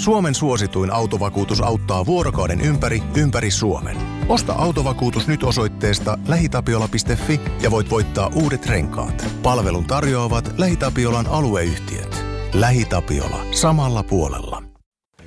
Suomen 0.00 0.34
suosituin 0.34 0.92
autovakuutus 0.92 1.60
auttaa 1.60 2.06
vuorokauden 2.06 2.60
ympäri, 2.60 3.02
ympäri 3.16 3.50
Suomen. 3.50 3.96
Osta 4.28 4.52
autovakuutus 4.52 5.28
nyt 5.28 5.42
osoitteesta 5.42 6.18
lähitapiola.fi 6.28 7.40
ja 7.62 7.70
voit 7.70 7.90
voittaa 7.90 8.30
uudet 8.34 8.66
renkaat. 8.66 9.26
Palvelun 9.42 9.84
tarjoavat 9.84 10.54
LähiTapiolan 10.58 11.26
alueyhtiöt. 11.26 12.24
LähiTapiola. 12.52 13.46
Samalla 13.50 14.02
puolella. 14.02 14.62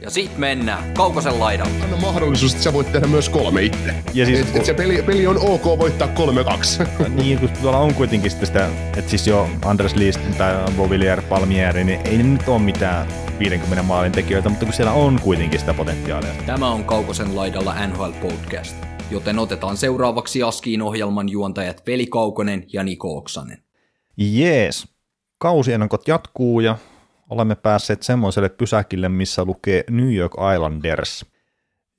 Ja 0.01 0.09
sit 0.09 0.37
mennään 0.37 0.93
Kaukosen 0.93 1.39
laidalle. 1.39 1.83
Anna 1.83 1.97
mahdollisuus, 1.97 2.51
että 2.51 2.63
sä 2.63 2.73
voit 2.73 2.91
tehdä 2.91 3.07
myös 3.07 3.29
kolme 3.29 3.61
itse. 3.61 3.95
Ja 4.13 4.25
siis- 4.25 4.39
et, 4.39 4.55
et 4.55 4.65
se 4.65 4.73
peli, 4.73 5.03
peli 5.03 5.27
on 5.27 5.37
ok 5.37 5.65
voittaa 5.65 6.07
3-2. 6.07 7.09
niin, 7.21 7.39
kun 7.39 7.49
tuolla 7.61 7.79
on 7.79 7.93
kuitenkin 7.93 8.31
sitten 8.31 8.47
sitä, 8.47 8.69
että 8.97 9.09
siis 9.09 9.27
jo 9.27 9.49
Andres 9.65 9.95
List 9.95 10.19
tai 10.37 10.71
Bovillier, 10.77 11.21
Palmieri, 11.21 11.83
niin 11.83 11.99
ei 12.05 12.17
ne 12.17 12.23
nyt 12.23 12.47
ole 12.47 12.61
mitään 12.61 13.07
50 13.39 13.83
maalin 13.83 14.11
tekijöitä, 14.11 14.49
mutta 14.49 14.65
kun 14.65 14.73
siellä 14.73 14.91
on 14.91 15.19
kuitenkin 15.21 15.59
sitä 15.59 15.73
potentiaalia. 15.73 16.33
Tämä 16.45 16.69
on 16.69 16.83
Kaukosen 16.83 17.35
laidalla 17.35 17.87
NHL 17.87 18.11
Podcast, 18.21 18.75
joten 19.11 19.39
otetaan 19.39 19.77
seuraavaksi 19.77 20.43
Askiin 20.43 20.81
ohjelman 20.81 21.29
juontajat 21.29 21.87
Veli 21.87 22.05
Kaukonen 22.05 22.65
ja 22.73 22.83
Niko 22.83 23.17
Oksanen. 23.17 23.63
Jees, 24.17 24.87
kausiennakot 25.37 26.07
jatkuu 26.07 26.59
ja 26.59 26.77
olemme 27.29 27.55
päässeet 27.55 28.03
semmoiselle 28.03 28.49
pysäkille, 28.49 29.09
missä 29.09 29.45
lukee 29.45 29.83
New 29.89 30.13
York 30.13 30.33
Islanders. 30.55 31.25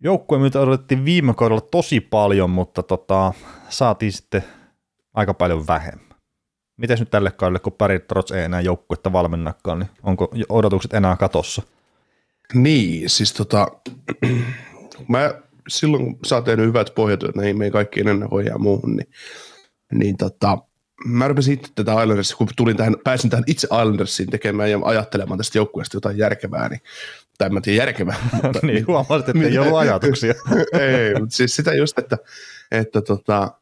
Joukkue, 0.00 0.38
mitä 0.38 0.60
odotettiin 0.60 1.04
viime 1.04 1.34
kaudella 1.34 1.60
tosi 1.60 2.00
paljon, 2.00 2.50
mutta 2.50 2.82
tota, 2.82 3.32
saatiin 3.68 4.12
sitten 4.12 4.44
aika 5.14 5.34
paljon 5.34 5.66
vähemmän. 5.66 6.13
Mites 6.76 7.00
nyt 7.00 7.10
tälle 7.10 7.30
kaudelle, 7.30 7.58
kun 7.58 7.72
Barry 7.72 7.98
Trotz 7.98 8.30
ei 8.30 8.44
enää 8.44 8.60
joukkuetta 8.60 9.12
valmennakaan, 9.12 9.78
niin 9.78 9.90
onko 10.02 10.28
odotukset 10.48 10.94
enää 10.94 11.16
katossa? 11.16 11.62
niin, 12.54 13.10
siis 13.10 13.32
tota, 13.32 13.68
mä 15.08 15.34
silloin 15.68 16.04
kun 16.04 16.18
sä 16.26 16.34
oot 16.34 16.44
tehnyt 16.44 16.66
hyvät 16.66 16.94
pohjatyöt 16.94 17.34
näihin 17.34 17.58
meidän 17.58 17.72
kaikkien 17.72 18.08
ennakkoihin 18.08 18.50
ja 18.50 18.58
muuhun, 18.58 18.96
niin, 18.96 19.08
niin 19.92 20.16
tota, 20.16 20.58
mä 21.04 21.28
rupesin 21.28 21.54
itse 21.54 21.72
tätä 21.74 21.92
Islandersia, 21.92 22.36
kun 22.36 22.48
tulin 22.56 22.76
tähän, 22.76 22.96
pääsin 23.04 23.30
tähän 23.30 23.44
itse 23.46 23.66
Islandersiin 23.66 24.30
tekemään 24.30 24.70
ja 24.70 24.78
ajattelemaan 24.84 25.38
tästä 25.38 25.58
joukkueesta 25.58 25.96
jotain 25.96 26.18
järkevää, 26.18 26.68
niin, 26.68 26.80
tai 27.38 27.50
mä 27.50 27.60
tiedä 27.60 27.82
järkevää, 27.82 28.16
mutta 28.42 28.58
niin, 28.62 28.86
huomasit, 28.86 29.28
että 29.28 29.46
ei 29.48 29.58
ollut 29.58 29.78
ajatuksia. 29.78 30.34
ei, 30.80 31.14
mutta 31.20 31.36
siis 31.36 31.56
sitä 31.56 31.74
just, 31.74 31.98
että, 31.98 32.18
että 32.70 33.02
tota, 33.02 33.52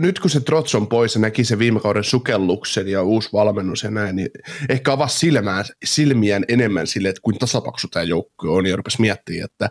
nyt 0.00 0.20
kun 0.20 0.30
se 0.30 0.40
Trots 0.40 0.74
on 0.74 0.86
pois 0.86 1.14
ja 1.14 1.20
näki 1.20 1.44
sen 1.44 1.58
viime 1.58 1.80
kauden 1.80 2.04
sukelluksen 2.04 2.88
ja 2.88 3.02
uusi 3.02 3.28
valmennus 3.32 3.82
ja 3.82 3.90
näin, 3.90 4.16
niin 4.16 4.30
ehkä 4.68 4.92
avasi 4.92 5.18
silmään, 5.18 5.64
silmiään 5.84 6.44
enemmän 6.48 6.86
sille, 6.86 7.08
että 7.08 7.22
kuin 7.22 7.38
tasapaksu 7.38 7.88
tämä 7.88 8.02
joukkue 8.02 8.50
on 8.50 8.66
ja 8.66 8.76
rupesi 8.76 9.00
miettimään, 9.00 9.44
että 9.44 9.70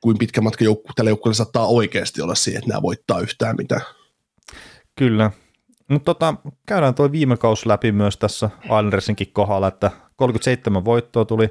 kuin 0.00 0.18
pitkä 0.18 0.40
matka 0.40 0.64
joukku, 0.64 0.92
tällä 0.96 1.10
joukkueella 1.10 1.36
saattaa 1.36 1.66
oikeasti 1.66 2.22
olla 2.22 2.34
siihen, 2.34 2.58
että 2.58 2.68
nämä 2.68 2.82
voittaa 2.82 3.20
yhtään 3.20 3.56
mitään. 3.58 3.82
Kyllä. 4.96 5.30
Mutta 5.88 6.14
tota, 6.14 6.34
käydään 6.66 6.94
tuo 6.94 7.12
viime 7.12 7.36
kausi 7.36 7.68
läpi 7.68 7.92
myös 7.92 8.16
tässä 8.16 8.50
Islandersinkin 8.64 9.32
kohdalla, 9.32 9.68
että 9.68 9.90
37 10.16 10.84
voittoa 10.84 11.24
tuli 11.24 11.48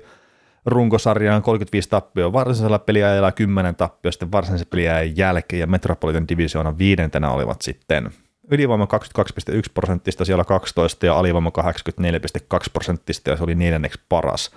runkosarjaan, 0.66 1.41
35 1.41 1.89
tappioa 1.89 2.33
varsinaisella 2.33 2.80
peliajalla, 2.80 3.31
10 3.31 3.75
tappioa 3.75 4.11
sitten 4.11 4.31
varsinaisen 4.31 4.67
peliajan 4.67 5.17
jälkeen, 5.17 5.59
ja 5.59 5.67
Metropolitan 5.67 6.27
Divisioonan 6.27 6.77
viidentenä 6.77 7.30
olivat 7.31 7.61
sitten 7.61 8.11
ylivoima 8.52 8.88
22,1 9.19 9.61
prosenttista 9.73 10.25
siellä 10.25 10.44
12 10.44 11.05
ja 11.05 11.17
alivoima 11.17 11.52
84,2 11.61 11.64
prosenttista 12.73 13.30
ja 13.30 13.38
se 13.38 13.44
oli 13.44 13.55
neljänneksi 13.55 14.02
paras. 14.09 14.52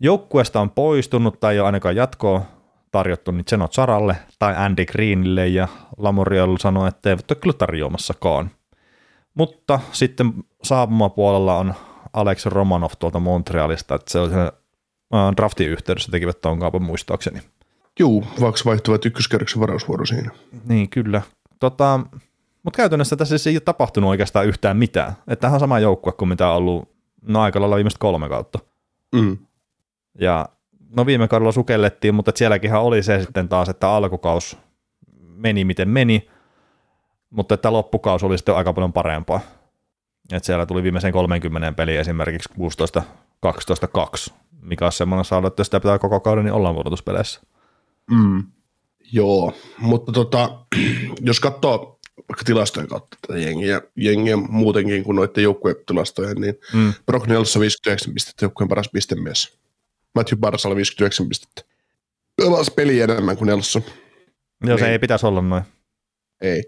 Joukkueesta 0.00 0.60
on 0.60 0.70
poistunut 0.70 1.40
tai 1.40 1.54
ei 1.54 1.60
ole 1.60 1.66
ainakaan 1.66 1.96
jatkoa 1.96 2.42
tarjottu 2.90 3.30
niin 3.30 3.44
Zeno 3.50 3.68
Zaralle 3.68 4.16
tai 4.38 4.54
Andy 4.56 4.84
Greenille 4.84 5.48
ja 5.48 5.68
Lamoriel 5.96 6.56
sanoi, 6.60 6.88
että 6.88 7.10
eivät 7.10 7.30
ole 7.30 7.38
kyllä 7.40 7.52
tarjoamassakaan. 7.52 8.50
Mutta 9.34 9.80
sitten 9.92 10.32
saapumapuolella 10.62 11.56
on 11.56 11.74
Alex 12.12 12.46
Romanov 12.46 12.90
tuolta 12.98 13.20
Montrealista, 13.20 13.94
että 13.94 14.12
se 14.12 14.18
oli 14.18 14.30
draftin 15.36 15.68
yhteydessä 15.68 16.10
tekivät 16.10 16.40
tuon 16.40 16.58
kaupan 16.58 16.82
muistaakseni. 16.82 17.40
Juu, 17.98 18.24
vaikka 18.40 18.60
vaihtuvat 18.64 19.06
ykköskerroksen 19.06 19.60
varausvuoro 19.60 20.06
siinä. 20.06 20.30
Niin, 20.64 20.90
kyllä. 20.90 21.22
Tota, 21.60 22.00
mutta 22.62 22.76
käytännössä 22.76 23.16
tässä 23.16 23.38
siis 23.38 23.46
ei 23.46 23.54
ole 23.54 23.60
tapahtunut 23.60 24.10
oikeastaan 24.10 24.46
yhtään 24.46 24.76
mitään. 24.76 25.12
Että 25.28 25.40
tämä 25.40 25.54
on 25.54 25.60
sama 25.60 25.78
joukkue 25.78 26.12
kuin 26.12 26.28
mitä 26.28 26.48
on 26.50 26.56
ollut 26.56 26.88
no, 27.22 27.40
aika 27.40 27.60
lailla 27.60 27.76
viimeiset 27.76 27.98
kolme 27.98 28.28
kautta. 28.28 28.58
Mm. 29.12 29.38
Ja 30.20 30.48
no 30.96 31.06
viime 31.06 31.28
kaudella 31.28 31.52
sukellettiin, 31.52 32.14
mutta 32.14 32.32
sielläkinhän 32.34 32.82
oli 32.82 33.02
se 33.02 33.20
sitten 33.20 33.48
taas, 33.48 33.68
että 33.68 33.90
alkukaus 33.90 34.58
meni 35.20 35.64
miten 35.64 35.88
meni, 35.88 36.28
mutta 37.30 37.54
että 37.54 37.72
loppukaus 37.72 38.24
oli 38.24 38.38
sitten 38.38 38.56
aika 38.56 38.72
paljon 38.72 38.92
parempaa. 38.92 39.40
Et 40.32 40.44
siellä 40.44 40.66
tuli 40.66 40.82
viimeisen 40.82 41.12
30 41.12 41.72
peli 41.72 41.96
esimerkiksi 41.96 42.48
16 42.54 43.02
12 43.40 43.88
2 43.88 44.34
mikä 44.62 44.86
on 44.86 44.92
semmoinen 44.92 45.24
saada, 45.24 45.46
että 45.46 45.60
jos 45.60 45.66
sitä 45.66 45.80
pitää 45.80 45.98
koko 45.98 46.20
kauden, 46.20 46.44
niin 46.44 46.52
ollaan 46.52 46.74
pudotuspeleissä. 46.74 47.40
Mm. 48.10 48.44
Joo, 49.12 49.52
mutta 49.78 50.12
tota, 50.12 50.50
jos 51.20 51.40
katsoo 51.40 51.98
vaikka 52.28 52.44
tilastojen 52.44 52.88
kautta 52.88 53.16
tätä 53.26 53.38
jengiä, 53.38 53.82
jengiä 53.96 54.36
muutenkin 54.36 55.04
kuin 55.04 55.16
noiden 55.16 55.44
joukkuetilastoja, 55.44 56.34
niin 56.34 56.54
Mm. 56.74 56.92
Brock 57.06 57.26
Nelson 57.26 57.60
59 57.60 58.14
pistettä, 58.14 58.44
joukkueen 58.44 58.68
paras 58.68 58.88
pistemies. 58.92 59.58
Matthew 60.14 60.38
Barsala 60.38 60.76
59 60.76 61.28
pistettä. 61.28 61.62
Pelas 62.36 62.70
peli 62.70 63.00
enemmän 63.00 63.36
kuin 63.36 63.46
Nelson. 63.46 63.82
Joo, 64.66 64.78
se 64.78 64.84
Niin. 64.84 64.92
ei 64.92 64.98
pitäisi 64.98 65.26
olla 65.26 65.42
noin. 65.42 65.62
Ei. 66.40 66.62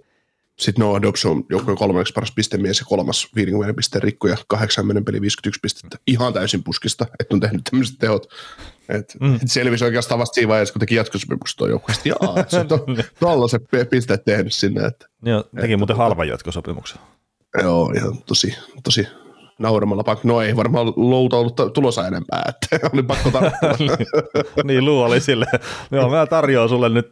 Sitten 0.61 0.83
Noah 0.83 1.03
Dobbs 1.03 1.25
on 1.27 1.45
joukkueen 1.51 1.79
kolmanneksi 1.79 2.13
paras 2.13 2.33
pistemies 2.33 2.79
ja 2.79 2.85
kolmas 2.89 3.29
50 3.37 3.75
pisteen 3.77 4.03
rikko 4.03 4.29
ja 4.29 4.37
80 4.47 5.05
peli 5.07 5.21
51 5.21 5.61
pistettä. 5.61 5.97
Ihan 6.07 6.33
täysin 6.33 6.63
puskista, 6.65 7.07
että 7.21 7.35
on 7.35 7.41
tehnyt 7.41 7.65
tämmöiset 7.71 7.99
tehot. 7.99 8.27
Et, 8.89 9.17
Mm. 9.21 9.35
et 9.35 9.41
selvisi 9.47 9.85
oikeastaan 9.85 10.19
vasta 10.19 10.35
siinä 10.35 10.49
vaiheessa, 10.49 10.73
kun 10.73 10.81
teki 10.81 10.95
jatkosopimuksen 10.95 11.59
tuon 11.59 11.71
joukkueesta. 11.71 12.09
Jaa, 12.09 12.35
et 12.41 12.51
se 12.51 12.59
on 12.61 12.69
to, 12.69 12.87
tollaset 13.21 13.63
pe- 13.71 13.85
pisteet 13.85 14.25
tehnyt 14.25 14.53
sinne. 14.55 14.87
Että, 14.87 15.07
Joo, 15.23 15.45
teki 15.61 15.77
muuten 15.77 15.97
halvan 15.97 16.29
jatkosopimuksen. 16.29 16.99
joo, 17.63 17.93
ihan 17.97 18.19
tosi, 18.27 18.55
tosi 18.85 19.07
nauramalla 19.61 20.05
pakko. 20.05 20.29
No 20.29 20.43
ei 20.43 20.57
varmaan 20.57 20.87
louta 20.97 21.37
ollut 21.37 21.57
tulossa 21.75 22.07
enempää, 22.07 22.43
että 22.49 22.89
oli 22.93 23.03
pakko 23.03 23.31
tarttua. 23.31 23.97
niin 24.65 24.85
Luu 24.85 25.03
oli 25.03 25.21
silleen, 25.21 25.61
joo 25.91 26.11
mä 26.11 26.27
tarjoan 26.27 26.69
sulle 26.69 26.89
nyt 26.89 27.11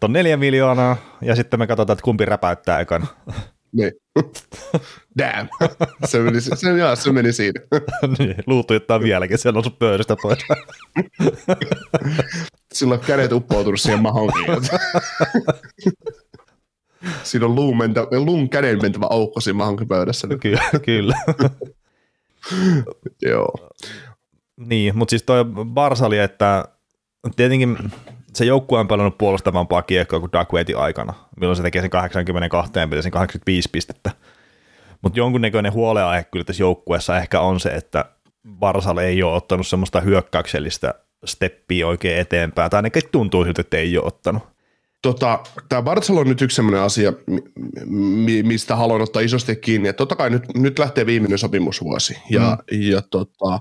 ton 0.00 0.12
neljä 0.12 0.36
miljoonaa 0.36 0.96
ja 1.20 1.36
sitten 1.36 1.58
me 1.58 1.66
katsotaan, 1.66 1.94
että 1.94 2.04
kumpi 2.04 2.24
räpäyttää 2.24 2.80
ekana. 2.80 3.06
niin. 3.76 3.92
Damn. 5.18 5.48
Se 6.04 6.18
meni, 6.18 6.40
se, 6.40 6.72
jaa, 6.78 6.96
se 6.96 7.12
meni 7.12 7.32
siinä. 7.32 7.60
niin, 8.18 8.36
Luu 8.46 8.64
tuijottaa 8.64 9.00
vieläkin, 9.00 9.38
se 9.38 9.48
on 9.48 9.64
sun 9.64 9.76
pöydästä 9.78 10.16
pois. 10.22 10.38
Sillä 12.74 12.94
on 12.94 13.00
kädet 13.00 13.32
uppoutunut 13.32 13.80
siihen 13.80 14.02
mahonkin. 14.02 14.44
Siinä 17.22 17.46
on 17.46 17.54
luun, 17.54 17.78
mentä, 17.78 18.06
luun 18.10 18.48
käden 18.48 18.82
mentävä 18.82 19.06
aukko 19.10 19.40
siinä 19.40 19.56
mahonkin 19.56 19.88
pöydässä. 19.88 20.28
kyllä, 20.40 20.62
kyllä. 20.84 21.16
Joo. 23.30 23.52
niin, 24.56 24.98
mutta 24.98 25.10
siis 25.10 25.22
toi 25.22 25.44
Barsali, 25.64 26.18
että 26.18 26.64
tietenkin 27.36 27.78
se 28.32 28.44
joukkue 28.44 28.80
on 28.80 28.88
pelannut 28.88 29.18
puolustavampaa 29.18 29.82
kiekkoa 29.82 30.20
kuin 30.20 30.32
Doug 30.32 30.52
Waitin 30.52 30.76
aikana, 30.76 31.14
milloin 31.40 31.56
se 31.56 31.62
tekee 31.62 31.82
sen 31.82 31.90
82 31.90 32.72
peliä, 32.72 33.02
sen 33.02 33.12
85 33.12 33.68
pistettä. 33.72 34.10
Mutta 35.02 35.18
jonkunnäköinen 35.18 35.72
huoleaihe 35.72 36.24
kyllä 36.24 36.44
tässä 36.44 36.62
joukkueessa 36.62 37.18
ehkä 37.18 37.40
on 37.40 37.60
se, 37.60 37.68
että 37.68 38.04
Barsal 38.58 38.98
ei 38.98 39.22
ole 39.22 39.36
ottanut 39.36 39.66
semmoista 39.66 40.00
hyökkäyksellistä 40.00 40.94
steppiä 41.24 41.86
oikein 41.86 42.18
eteenpäin, 42.18 42.70
tai 42.70 42.78
ainakin 42.78 43.02
tuntuu 43.12 43.44
siltä, 43.44 43.60
että 43.60 43.76
ei 43.76 43.98
ole 43.98 44.06
ottanut. 44.06 44.42
Tota, 45.04 45.38
tämä 45.68 45.82
Barcelo 45.82 46.20
on 46.20 46.28
nyt 46.28 46.42
yksi 46.42 46.54
sellainen 46.54 46.80
asia, 46.80 47.12
mi- 47.26 47.42
mi- 47.86 48.42
mistä 48.42 48.76
haluan 48.76 49.00
ottaa 49.00 49.22
isosti 49.22 49.56
kiinni. 49.56 49.88
Et 49.88 49.96
totta 49.96 50.16
kai 50.16 50.30
nyt, 50.30 50.42
nyt 50.54 50.78
lähtee 50.78 51.06
viimeinen 51.06 51.38
sopimusvuosi 51.38 52.16
ja, 52.30 52.58
mm. 52.72 52.80
ja 52.80 53.02
tota, 53.02 53.60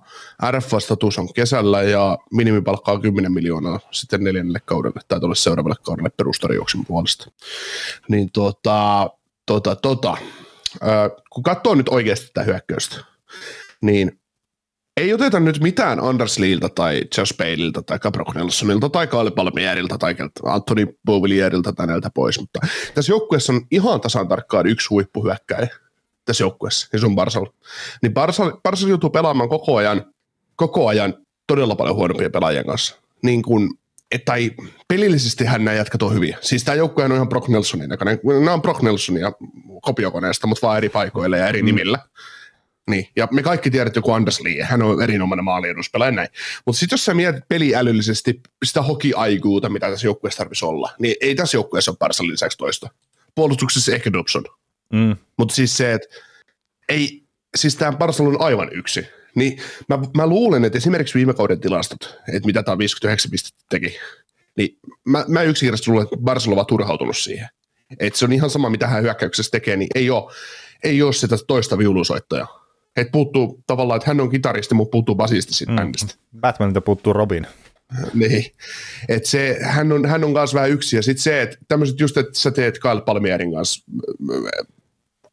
RF-status 0.52 1.20
on 1.20 1.34
kesällä 1.34 1.82
ja 1.82 2.18
minimipalkka 2.32 2.92
on 2.92 3.02
10 3.02 3.32
miljoonaa 3.32 3.80
sitten 3.92 4.24
neljännelle 4.24 4.60
kaudelle 4.66 5.00
tai 5.08 5.20
tuolle 5.20 5.36
seuraavalle 5.36 5.76
kaudelle 5.86 6.10
perustarjouksen 6.10 6.86
puolesta. 6.86 7.32
Niin 8.10 8.32
tota, 8.32 9.10
tota, 9.46 9.76
tota, 9.76 10.18
ää, 10.82 11.10
kun 11.30 11.44
katsoo 11.44 11.76
nyt 11.76 11.90
oikeasti 11.90 12.28
tätä 12.34 12.44
hyökkäystä, 12.46 12.96
niin 13.82 14.20
ei 14.98 15.14
oteta 15.14 15.40
nyt 15.40 15.60
mitään 15.60 16.00
Anders 16.00 16.40
Leeltä 16.40 16.70
tai 16.70 17.02
Josh 17.18 17.38
Baleilta 17.38 17.82
tai 17.82 18.00
Cabrock 18.00 18.36
Nelsonilta 18.36 18.90
tai 18.90 19.08
Kalle 19.08 19.32
Palmierilta 19.32 19.98
tai 19.98 20.16
Anthony 20.44 20.88
Bovillierilta 21.06 21.74
tai 21.74 21.88
näiltä 21.88 22.10
pois, 22.14 22.40
mutta 22.40 22.60
tässä 22.94 23.12
joukkueessa 23.12 23.54
on 23.54 23.62
ihan 23.72 24.02
tasan 24.02 24.28
tarkkaan 24.28 24.68
yksi 24.68 24.90
huippuhyökkäjä 24.90 25.68
tässä 26.26 26.44
joukkueessa, 26.44 26.88
ja 26.94 27.00
se 27.00 27.06
on 27.06 27.16
Barsal. 27.16 27.46
Niin 28.02 28.14
Barsal, 28.14 28.52
Barsal 28.64 28.90
joutuu 28.90 29.10
pelaamaan 29.10 29.50
koko 29.50 29.76
ajan, 29.76 30.06
koko 30.56 30.88
ajan 30.88 31.14
todella 31.48 31.76
paljon 31.76 31.96
huonompia 31.96 32.30
pelaajien 32.30 32.66
kanssa. 32.66 32.96
Niin 33.24 33.42
kuin, 33.42 33.70
että 34.12 34.34
ei, 34.34 34.56
pelillisesti 34.88 35.46
hän 35.46 35.66
nämä 35.66 35.78
jätkät 35.78 36.04
on 36.04 36.14
hyviä. 36.14 36.38
Siis 36.42 36.64
tämä 36.64 36.76
joukkue 36.76 37.04
on 37.04 37.12
ihan 37.12 37.30
Brock 37.30 37.48
Nelsonin 37.48 37.90
näköinen. 37.90 38.20
Nämä 38.40 38.54
on 38.54 38.62
Brock 38.62 38.82
Nelsonia 38.82 39.32
kopiokoneesta, 39.82 40.48
mutta 40.48 40.68
vaan 40.68 40.78
eri 40.78 40.90
paikoilla 40.90 41.38
ja 41.38 41.48
eri 41.48 41.62
mm. 41.62 41.66
nimillä. 41.66 42.00
Niin, 42.90 43.08
ja 43.16 43.28
me 43.32 43.44
kaikki 43.44 43.72
tiedät 43.72 43.96
joku 43.96 44.12
Anders 44.12 44.42
Lee, 44.42 44.64
hän 44.64 44.82
on 44.82 45.02
erinomainen 45.02 45.46
maalieduspelaaja 45.46 46.12
näin. 46.12 46.30
Mutta 46.66 46.80
sitten 46.80 46.94
jos 46.94 47.06
sä 47.06 47.14
mietit 47.14 47.44
peliälyllisesti 47.48 48.42
sitä 48.66 48.82
hoki-aikuuta, 48.82 49.70
mitä 49.70 49.90
tässä 49.90 50.08
joukkueessa 50.08 50.38
tarvitsisi 50.38 50.66
olla, 50.66 50.92
niin 51.00 51.16
ei 51.22 51.36
tässä 51.36 51.58
joukkueessa 51.58 51.92
ole 51.92 51.98
Parsalin 52.00 52.32
lisäksi 52.32 52.58
toista. 52.58 52.90
Puolustuksessa 53.36 53.94
ehkä 53.94 54.14
Dobson. 54.14 54.44
Mm. 54.94 55.16
Mutta 55.38 55.56
siis 55.56 55.78
se, 55.78 55.94
että 55.94 56.08
ei, 56.90 57.24
siis 57.56 57.76
tämä 57.76 57.98
Barsal 57.98 58.28
on 58.28 58.42
aivan 58.42 58.70
yksi. 58.74 59.08
Niin 59.36 59.62
mä, 59.90 60.00
mä 60.18 60.28
luulen, 60.28 60.66
että 60.66 60.78
esimerkiksi 60.78 61.16
viime 61.16 61.34
kauden 61.34 61.60
tilastot, 61.60 62.20
että 62.34 62.46
mitä 62.46 62.64
tämä 62.64 62.78
59 62.78 63.32
pistettä 63.32 63.66
teki, 63.70 63.98
niin 64.58 64.80
mä, 65.06 65.26
mä 65.28 65.42
yksinkertaisesti 65.42 65.92
luulen, 65.92 66.04
että 66.04 66.18
Barcelona 66.18 66.62
on 66.62 66.68
turhautunut 66.68 67.18
siihen. 67.18 67.48
Että 68.00 68.20
se 68.20 68.26
on 68.26 68.34
ihan 68.34 68.50
sama, 68.50 68.70
mitä 68.70 68.88
hän 68.88 69.04
hyökkäyksessä 69.04 69.52
tekee, 69.52 69.78
niin 69.78 69.90
ei 69.96 70.10
ole, 70.10 70.32
ei 70.84 71.02
ole 71.02 71.14
sitä 71.14 71.38
toista 71.48 71.78
viulusoittajaa. 71.78 72.63
Että 72.98 73.12
puuttuu 73.12 73.64
tavallaan, 73.68 73.98
että 73.98 74.10
hän 74.10 74.22
on 74.22 74.30
kitaristi, 74.30 74.76
mutta 74.76 74.92
puuttuu 74.92 75.16
basisti 75.16 75.54
siitä 75.54 75.72
mm. 75.72 75.76
bändistä. 75.76 76.14
Batmanilta 76.40 76.82
puuttuu 76.82 77.14
Robin. 77.14 77.48
niin. 78.14 78.46
Et 79.10 79.26
se, 79.26 79.58
hän 79.62 79.92
on, 79.92 80.06
hän 80.06 80.24
on 80.24 80.34
kanssa 80.34 80.56
vähän 80.56 80.72
yksi. 80.72 80.96
Ja 80.96 81.02
sitten 81.02 81.24
se, 81.24 81.42
että 81.42 81.58
tämmöiset 81.68 82.00
just, 82.00 82.18
että 82.18 82.40
sä 82.40 82.52
teet 82.52 82.80
Kyle 82.80 83.02
Palmierin 83.02 83.54
kanssa 83.54 83.86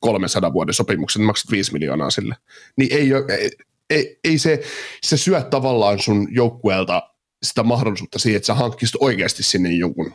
300 0.00 0.52
vuoden 0.52 0.74
sopimuksen, 0.74 1.22
maksat 1.22 1.50
5 1.50 1.72
miljoonaa 1.72 2.10
sille, 2.10 2.36
niin 2.76 2.92
ei, 2.92 3.10
ei, 3.38 3.50
ei, 3.90 4.18
ei 4.24 4.38
se, 4.38 4.62
se 5.02 5.16
syö 5.16 5.42
tavallaan 5.42 5.98
sun 5.98 6.28
joukkueelta 6.30 7.02
sitä 7.42 7.62
mahdollisuutta 7.62 8.18
siihen, 8.18 8.36
että 8.36 8.46
sä 8.46 8.54
hankkisit 8.54 8.96
oikeasti 9.00 9.42
sinne 9.42 9.72
jonkun 9.72 10.14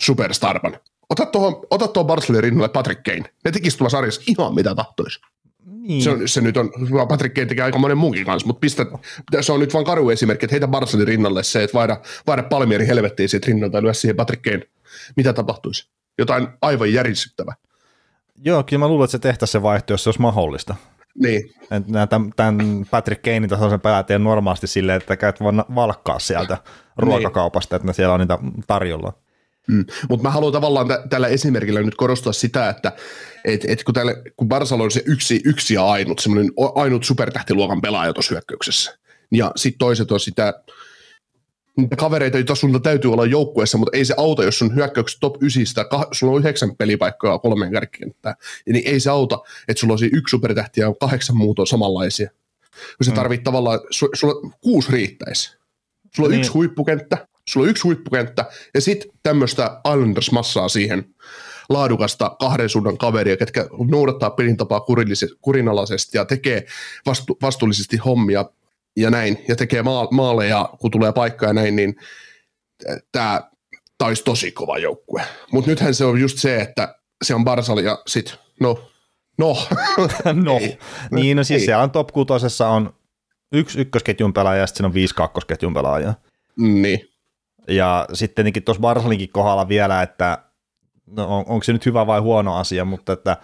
superstarpan. 0.00 0.78
Ota 1.10 1.26
tuohon, 1.26 1.66
ota 1.70 1.88
tuohon 1.88 2.06
Barcelin 2.06 2.42
rinnalle 2.42 2.68
Patrick 2.68 3.02
Kane. 3.02 3.34
Ne 3.44 3.50
tekisi 3.50 3.78
tuolla 3.78 3.90
sarjassa 3.90 4.22
ihan 4.26 4.54
mitä 4.54 4.74
tahtoisi. 4.74 5.20
Niin. 5.88 6.02
Se, 6.02 6.10
on, 6.10 6.28
se 6.28 6.40
nyt 6.40 6.56
on, 6.56 6.70
Patrick 7.08 7.34
Kane 7.34 7.46
tekee 7.46 7.64
aika 7.64 7.78
monen 7.78 7.98
muunkin 7.98 8.24
kanssa, 8.24 8.46
mutta 8.46 8.60
pistä, 8.60 8.86
se 9.40 9.52
on 9.52 9.60
nyt 9.60 9.74
vain 9.74 9.84
karu 9.84 10.10
esimerkki, 10.10 10.44
että 10.46 10.54
heitä 10.54 10.68
Barcelin 10.68 11.08
rinnalle 11.08 11.42
se, 11.42 11.62
että 11.62 11.78
vaida, 11.78 12.00
vaida 12.26 12.42
Palmieri 12.42 12.86
helvettiin 12.86 13.28
siitä 13.28 13.46
rinnalta 13.46 13.78
ja 13.78 13.82
lyö 13.82 13.94
siihen 13.94 14.16
Patrick 14.16 14.42
Kane. 14.42 14.62
Mitä 15.16 15.32
tapahtuisi? 15.32 15.88
Jotain 16.18 16.48
aivan 16.62 16.92
järisyttävää. 16.92 17.54
Joo, 18.44 18.62
kyllä 18.62 18.80
mä 18.80 18.88
luulen, 18.88 19.04
että 19.04 19.12
se 19.12 19.18
tehtäisiin 19.18 19.52
se 19.52 19.62
vaihto, 19.62 19.92
jos 19.92 20.04
se 20.04 20.08
olisi 20.08 20.20
mahdollista. 20.20 20.74
Niin. 21.14 21.50
Tämän, 22.08 22.32
tämän 22.36 22.86
Patrick 22.90 23.22
Kanein 23.22 23.48
tasoisen 23.48 23.80
pelaajan 23.80 24.24
normaalisti 24.24 24.66
silleen, 24.66 24.96
että 24.96 25.16
käyt 25.16 25.40
vaan 25.40 25.64
valkkaa 25.74 26.18
sieltä 26.18 26.54
niin. 26.54 26.72
ruokakaupasta, 26.96 27.76
että 27.76 27.92
siellä 27.92 28.14
on 28.14 28.20
niitä 28.20 28.38
tarjolla. 28.66 29.12
Mm. 29.68 29.84
Mutta 30.08 30.22
mä 30.22 30.30
haluan 30.30 30.52
tavallaan 30.52 30.88
t- 30.88 31.08
tällä 31.10 31.28
esimerkillä 31.28 31.82
nyt 31.82 31.94
korostaa 31.94 32.32
sitä, 32.32 32.68
että 32.68 32.92
et, 33.44 33.64
et 33.68 33.84
kun, 33.84 33.94
tälle, 33.94 34.22
kun 34.36 34.48
Barcelona 34.48 34.84
on 34.84 34.90
se 34.90 35.02
yksi, 35.06 35.40
yksi 35.44 35.74
ja 35.74 35.86
ainut, 35.86 36.18
semmoinen 36.18 36.52
ainut 36.74 37.04
supertähtiluokan 37.04 37.80
pelaaja 37.80 38.12
tuossa 38.12 38.34
hyökkäyksessä, 38.34 38.98
ja 39.32 39.52
sitten 39.56 39.78
toiset 39.78 40.12
on 40.12 40.20
sitä, 40.20 40.62
niitä 41.76 41.96
kavereita, 41.96 42.38
joita 42.38 42.54
sun 42.54 42.82
täytyy 42.82 43.12
olla 43.12 43.26
joukkueessa, 43.26 43.78
mutta 43.78 43.96
ei 43.96 44.04
se 44.04 44.14
auta, 44.16 44.44
jos 44.44 44.58
sun 44.58 44.74
hyökkäyksessä 44.74 45.20
top 45.20 45.42
9, 45.42 45.84
kah- 45.84 46.08
sulla 46.12 46.32
on 46.32 46.38
yhdeksän 46.38 46.76
pelipaikkaa 46.76 47.38
kolmeen 47.38 47.72
kärkikenttään, 47.72 48.34
niin 48.66 48.86
ei 48.86 49.00
se 49.00 49.10
auta, 49.10 49.38
että 49.68 49.80
sulla 49.80 49.92
on 49.94 49.98
yksi 50.12 50.30
supertähti 50.30 50.80
ja 50.80 50.94
kahdeksan 51.00 51.36
muuta 51.36 51.62
on 51.62 51.66
samanlaisia. 51.66 52.30
Kun 52.70 53.04
se 53.04 53.10
mm. 53.10 53.14
tarvitsee 53.14 53.44
tavallaan, 53.44 53.80
su, 53.90 54.08
sulla 54.14 54.54
kuusi 54.60 54.92
riittäisi. 54.92 55.58
Sulla 56.16 56.26
on 56.26 56.30
niin. 56.30 56.38
yksi 56.38 56.52
huippukenttä, 56.52 57.27
sulla 57.48 57.64
on 57.64 57.70
yksi 57.70 57.82
huippukenttä, 57.82 58.44
ja 58.74 58.80
sitten 58.80 59.10
tämmöistä 59.22 59.80
Islanders-massaa 59.88 60.68
siihen 60.68 61.14
laadukasta 61.68 62.36
kahden 62.40 62.68
suunnan 62.68 62.98
kaveria, 62.98 63.36
ketkä 63.36 63.66
noudattaa 63.90 64.30
pelin 64.30 64.56
tapaa 64.56 64.86
kurinalaisesti 65.40 66.18
ja 66.18 66.24
tekee 66.24 66.66
vastu, 67.06 67.38
vastuullisesti 67.42 67.96
hommia 67.96 68.44
ja 68.96 69.10
näin, 69.10 69.44
ja 69.48 69.56
tekee 69.56 69.82
maaleja, 70.10 70.70
kun 70.80 70.90
tulee 70.90 71.12
paikka 71.12 71.46
ja 71.46 71.52
näin, 71.52 71.76
niin 71.76 71.96
tämä 73.12 73.50
taisi 73.98 74.24
tosi 74.24 74.52
kova 74.52 74.78
joukkue. 74.78 75.22
Mutta 75.52 75.70
nythän 75.70 75.94
se 75.94 76.04
on 76.04 76.20
just 76.20 76.38
se, 76.38 76.60
että 76.60 76.94
se 77.24 77.34
on 77.34 77.44
Barsal 77.44 77.78
ja 77.78 78.02
sit, 78.06 78.34
no, 78.60 78.90
no. 79.38 79.56
no. 80.44 80.58
niin, 81.10 81.36
no 81.36 81.44
siis 81.44 81.60
ei. 81.60 81.66
siellä 81.66 81.82
on 81.82 81.90
top 81.90 82.08
6 82.08 82.32
on 82.64 82.94
yksi 83.52 83.80
ykkösketjun 83.80 84.32
pelaaja 84.32 84.60
ja 84.60 84.66
sitten 84.66 84.86
on 84.86 84.94
viisi 84.94 85.14
kakkosketjun 85.14 85.74
pelaajaa. 85.74 86.14
Niin. 86.58 87.00
Ja 87.68 88.06
sitten 88.12 88.34
tietenkin 88.34 88.62
tuossa 88.62 88.80
Barsalinkin 88.80 89.28
kohdalla 89.28 89.68
vielä, 89.68 90.02
että 90.02 90.38
no 91.06 91.36
on, 91.36 91.44
onko 91.48 91.64
se 91.64 91.72
nyt 91.72 91.86
hyvä 91.86 92.06
vai 92.06 92.20
huono 92.20 92.56
asia, 92.56 92.84
mutta 92.84 93.12
että 93.12 93.36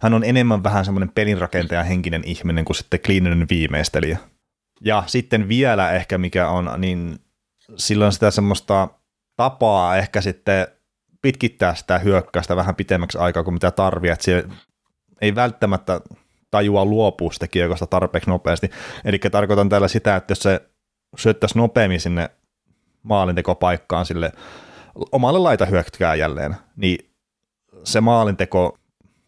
hän 0.00 0.14
on 0.14 0.24
enemmän 0.24 0.64
vähän 0.64 0.84
semmoinen 0.84 1.12
pelinrakentaja 1.14 1.82
henkinen 1.82 2.22
ihminen 2.24 2.64
kuin 2.64 2.76
sitten 2.76 3.00
kliininen 3.00 3.46
viimeistelijä. 3.50 4.18
Ja 4.80 5.02
sitten 5.06 5.48
vielä 5.48 5.92
ehkä 5.92 6.18
mikä 6.18 6.48
on, 6.48 6.70
niin 6.78 7.18
silloin 7.76 8.12
sitä 8.12 8.30
semmoista 8.30 8.88
tapaa 9.36 9.96
ehkä 9.96 10.20
sitten 10.20 10.66
pitkittää 11.22 11.74
sitä 11.74 11.98
hyökkäystä 11.98 12.56
vähän 12.56 12.74
pitemmäksi 12.74 13.18
aikaa 13.18 13.44
kuin 13.44 13.54
mitä 13.54 13.70
tarvii, 13.70 14.10
että 14.10 14.24
se 14.24 14.44
ei 15.20 15.34
välttämättä 15.34 16.00
tajua 16.50 16.84
luopua 16.84 17.32
sitä 17.32 17.48
kiekosta 17.48 17.86
tarpeeksi 17.86 18.30
nopeasti. 18.30 18.70
Eli 19.04 19.18
tarkoitan 19.18 19.68
tällä 19.68 19.88
sitä, 19.88 20.16
että 20.16 20.32
jos 20.32 20.42
se 20.42 20.60
syöttäisi 21.16 21.58
nopeammin 21.58 22.00
sinne 22.00 22.30
maalintekopaikkaan 23.02 24.06
sille 24.06 24.32
omalle 25.12 25.38
laita 25.38 25.66
jälleen, 26.18 26.56
niin 26.76 27.10
se 27.84 28.00
maalinteko 28.00 28.78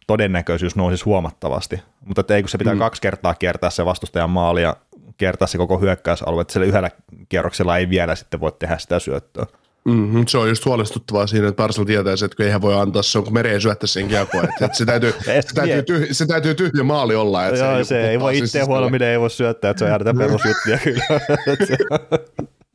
todennäköisyys 0.07 0.75
nousisi 0.75 1.03
huomattavasti. 1.03 1.81
Mutta 2.05 2.35
ei 2.35 2.41
kun 2.41 2.49
se 2.49 2.57
pitää 2.57 2.73
mm. 2.73 2.79
kaksi 2.79 3.01
kertaa 3.01 3.35
kiertää 3.35 3.69
se 3.69 3.85
vastustajan 3.85 4.29
maali 4.29 4.61
ja 4.61 4.75
kiertää 5.17 5.47
se 5.47 5.57
koko 5.57 5.79
hyökkäysalue, 5.79 6.41
että 6.41 6.53
sillä 6.53 6.65
yhdellä 6.65 6.91
kierroksella 7.29 7.77
ei 7.77 7.89
vielä 7.89 8.15
sitten 8.15 8.39
voi 8.39 8.51
tehdä 8.59 8.77
sitä 8.77 8.99
syöttöä. 8.99 9.45
Mm-hmm. 9.85 10.25
Se 10.27 10.37
on 10.37 10.49
just 10.49 10.65
huolestuttavaa 10.65 11.27
siinä, 11.27 11.47
että 11.47 11.63
Barcelona 11.63 11.87
tietää, 11.87 12.13
että 12.13 12.43
eihän 12.43 12.61
voi 12.61 12.79
antaa, 12.79 13.03
se 13.03 13.17
on 13.17 13.23
kun 13.23 13.33
mereen 13.33 13.61
syöttää 13.61 13.87
sen 13.87 14.07
kiekkoon. 14.07 14.43
Että, 14.43 14.65
että 14.65 14.77
se, 14.77 14.85
täytyy, 14.85 15.11
se, 15.25 15.53
täytyy 15.55 15.83
tyhjä, 15.83 16.07
se 16.13 16.25
täytyy 16.25 16.55
tyhjä 16.55 16.83
maali 16.83 17.15
olla. 17.15 17.47
Että 17.47 17.59
Joo, 17.59 17.77
se, 17.77 17.83
se 17.83 18.09
ei 18.09 18.19
voi 18.19 18.37
itse 18.37 18.61
huolella, 18.61 19.05
ei 19.05 19.19
voi 19.19 19.29
syöttää, 19.29 19.71
että 19.71 19.79
se 19.79 19.85
on 19.85 19.91
jäädä 19.91 20.13
perusjuttuja 20.13 20.77
kyllä. 20.77 21.03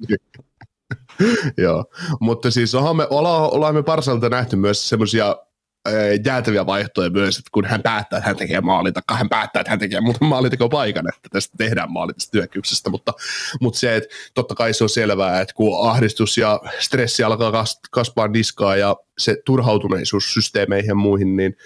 Joo, 1.64 1.84
mutta 2.20 2.50
siis 2.50 2.74
ollaan 2.74 2.96
me, 2.96 3.06
ollaan, 3.10 3.54
ollaan 3.54 3.74
me 3.74 3.82
Barcelonta 3.82 4.28
nähty 4.28 4.56
myös 4.56 4.88
semmoisia 4.88 5.36
jäätäviä 6.24 6.66
vaihtoja 6.66 7.10
myös, 7.10 7.38
että 7.38 7.50
kun 7.52 7.64
hän 7.64 7.82
päättää, 7.82 8.18
että 8.18 8.28
hän 8.28 8.36
tekee 8.36 8.60
maalin, 8.60 8.94
tai 8.94 9.02
hän 9.10 9.28
päättää, 9.28 9.60
että 9.60 9.70
hän 9.70 9.78
tekee 9.78 10.00
muuten 10.00 10.28
paikan, 10.70 11.08
että 11.08 11.28
tästä 11.32 11.56
tehdään 11.58 11.92
maali 11.92 12.12
tästä 12.12 12.30
työkyksestä, 12.30 12.90
mutta, 12.90 13.14
mutta 13.60 13.78
se, 13.78 13.96
että 13.96 14.08
totta 14.34 14.54
kai 14.54 14.74
se 14.74 14.84
on 14.84 14.90
selvää, 14.90 15.40
että 15.40 15.54
kun 15.54 15.88
ahdistus 15.88 16.38
ja 16.38 16.60
stressi 16.78 17.22
alkaa 17.22 17.64
kasvaa 17.90 18.28
niskaa 18.28 18.76
ja 18.76 18.96
se 19.18 19.36
turhautuneisuus 19.44 20.34
systeemeihin 20.34 20.88
ja 20.88 20.94
muihin, 20.94 21.36
niin 21.36 21.56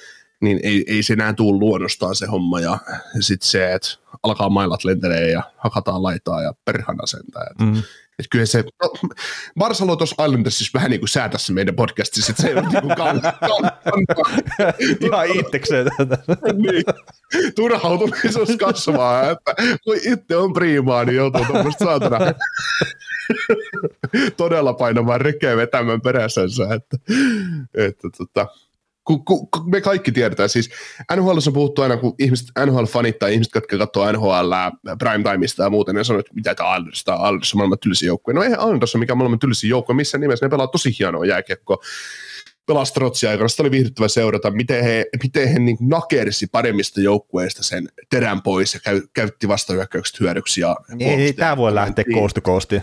niin 0.40 0.60
ei, 0.62 0.84
ei 0.86 1.02
se 1.02 1.12
enää 1.12 1.32
tule 1.32 1.58
luonnostaan 1.58 2.14
se 2.14 2.26
homma, 2.26 2.60
ja 2.60 2.78
sitten 3.20 3.48
se, 3.48 3.72
että 3.72 3.88
alkaa 4.22 4.48
mailat 4.48 4.84
lentelee 4.84 5.30
ja 5.30 5.42
hakataan 5.56 6.02
laitaa 6.02 6.42
ja 6.42 6.54
perhana 6.64 7.06
sentään. 7.06 7.56
Mm. 7.60 7.82
Että 8.18 8.28
kyllä 8.30 8.46
se, 8.46 8.64
no, 8.82 8.92
Barcelona 9.58 9.96
tuossa 9.96 10.24
Islandersissa 10.24 10.70
vähän 10.74 10.90
niin 10.90 11.00
kuin 11.00 11.08
säätässä 11.08 11.52
meidän 11.52 11.74
podcastissa, 11.74 12.32
että 12.32 12.42
se 12.42 12.48
ei 12.48 12.54
ole 12.54 12.62
niin 12.62 12.82
kuin 12.82 12.92
Ihan 15.06 15.26
itsekseen 15.30 15.86
tätä. 15.96 16.18
niin. 16.52 16.84
Turhautuneisuus 17.54 18.56
kasvaa, 18.58 19.30
että 19.30 19.54
kun 19.84 19.96
itse 19.96 20.36
on 20.36 20.52
priimaa, 20.52 21.04
niin 21.04 21.16
joutuu 21.16 21.44
tuommoista 21.44 21.84
saatana 21.84 22.18
todella 24.36 24.72
painamaan 24.72 25.20
rekeä 25.20 25.56
vetämään 25.56 26.00
perässänsä, 26.00 26.64
että, 26.74 26.96
että 27.74 28.08
tota, 28.18 28.46
kun, 29.04 29.24
kun, 29.24 29.50
kun 29.50 29.70
me 29.70 29.80
kaikki 29.80 30.12
tiedetään, 30.12 30.48
siis 30.48 30.70
NHL 31.16 31.38
on 31.46 31.52
puhuttu 31.52 31.82
aina, 31.82 31.96
kun 31.96 32.14
ihmiset, 32.18 32.46
NHL-fanit 32.66 33.18
tai 33.18 33.32
ihmiset, 33.32 33.54
jotka 33.54 33.78
katsoo 33.78 34.12
NHL 34.12 34.52
primetimeista 34.98 35.62
ja 35.62 35.70
muuten, 35.70 35.94
ne 35.94 36.04
sanoo, 36.04 36.20
että 36.20 36.34
mitä 36.34 36.54
tämä 36.54 36.68
Alders, 36.68 37.04
tämä 37.04 37.18
Alders 37.18 37.54
on 37.54 37.58
maailman 37.58 37.78
tylsin 37.78 38.06
joukkue. 38.06 38.34
No 38.34 38.42
eihän 38.42 38.60
Alders 38.60 38.94
ole 38.94 39.00
mikään 39.00 39.18
maailman 39.18 39.38
tylsin 39.38 39.70
joukkue, 39.70 39.96
missä 39.96 40.18
nimessä 40.18 40.46
ne 40.46 40.50
pelaa 40.50 40.66
tosi 40.66 40.96
hienoa 40.98 41.24
jääkiekkoa. 41.24 41.78
Pelaa 42.66 42.84
Strotsia 42.84 43.30
aikana, 43.30 43.48
sitä 43.48 43.62
oli 43.62 43.70
viihdyttävä 43.70 44.08
seurata, 44.08 44.50
miten 44.50 44.84
he, 44.84 45.06
miten 45.22 45.48
he 45.48 45.58
niin 45.58 45.76
nakersi 45.80 46.46
paremmista 46.46 47.00
joukkueista 47.00 47.62
sen 47.62 47.88
terän 48.10 48.42
pois 48.42 48.74
ja 48.74 48.80
käy, 48.80 49.02
käytti 49.12 49.48
vastahyökkäykset 49.48 50.20
hyödyksi. 50.20 50.60
Ja 50.60 50.76
ei, 51.00 51.08
ei 51.08 51.32
tämä 51.32 51.56
voi 51.56 51.74
lähteä 51.74 52.04
koostu 52.14 52.40
koosti. 52.40 52.82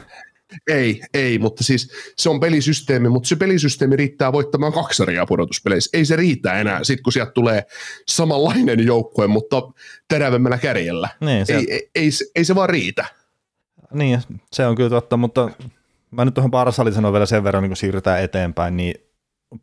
Ei, 0.67 1.01
ei, 1.13 1.39
mutta 1.39 1.63
siis 1.63 1.91
se 2.17 2.29
on 2.29 2.39
pelisysteemi, 2.39 3.09
mutta 3.09 3.29
se 3.29 3.35
pelisysteemi 3.35 3.95
riittää 3.95 4.33
voittamaan 4.33 4.73
kaksi 4.73 4.97
sarjaa 4.97 5.25
pudotuspeleissä. 5.25 5.97
Ei 5.97 6.05
se 6.05 6.15
riitä 6.15 6.59
enää, 6.59 6.83
sit 6.83 7.01
kun 7.01 7.13
sieltä 7.13 7.31
tulee 7.31 7.65
samanlainen 8.07 8.85
joukkue, 8.85 9.27
mutta 9.27 9.61
terävemmällä 10.07 10.57
kärjellä. 10.57 11.09
Niin, 11.21 11.45
se... 11.45 11.55
ei, 11.55 11.73
ei, 11.73 11.89
ei, 11.95 12.09
ei, 12.35 12.45
se 12.45 12.55
vaan 12.55 12.69
riitä. 12.69 13.05
Niin, 13.93 14.21
se 14.53 14.67
on 14.67 14.75
kyllä 14.75 14.89
totta, 14.89 15.17
mutta 15.17 15.49
mä 16.11 16.25
nyt 16.25 16.33
tuohon 16.33 16.51
Barsalin 16.51 16.93
sanon 16.93 17.13
vielä 17.13 17.25
sen 17.25 17.43
verran, 17.43 17.63
niin 17.63 17.69
kun 17.69 17.77
siirrytään 17.77 18.21
eteenpäin, 18.21 18.77
niin 18.77 18.95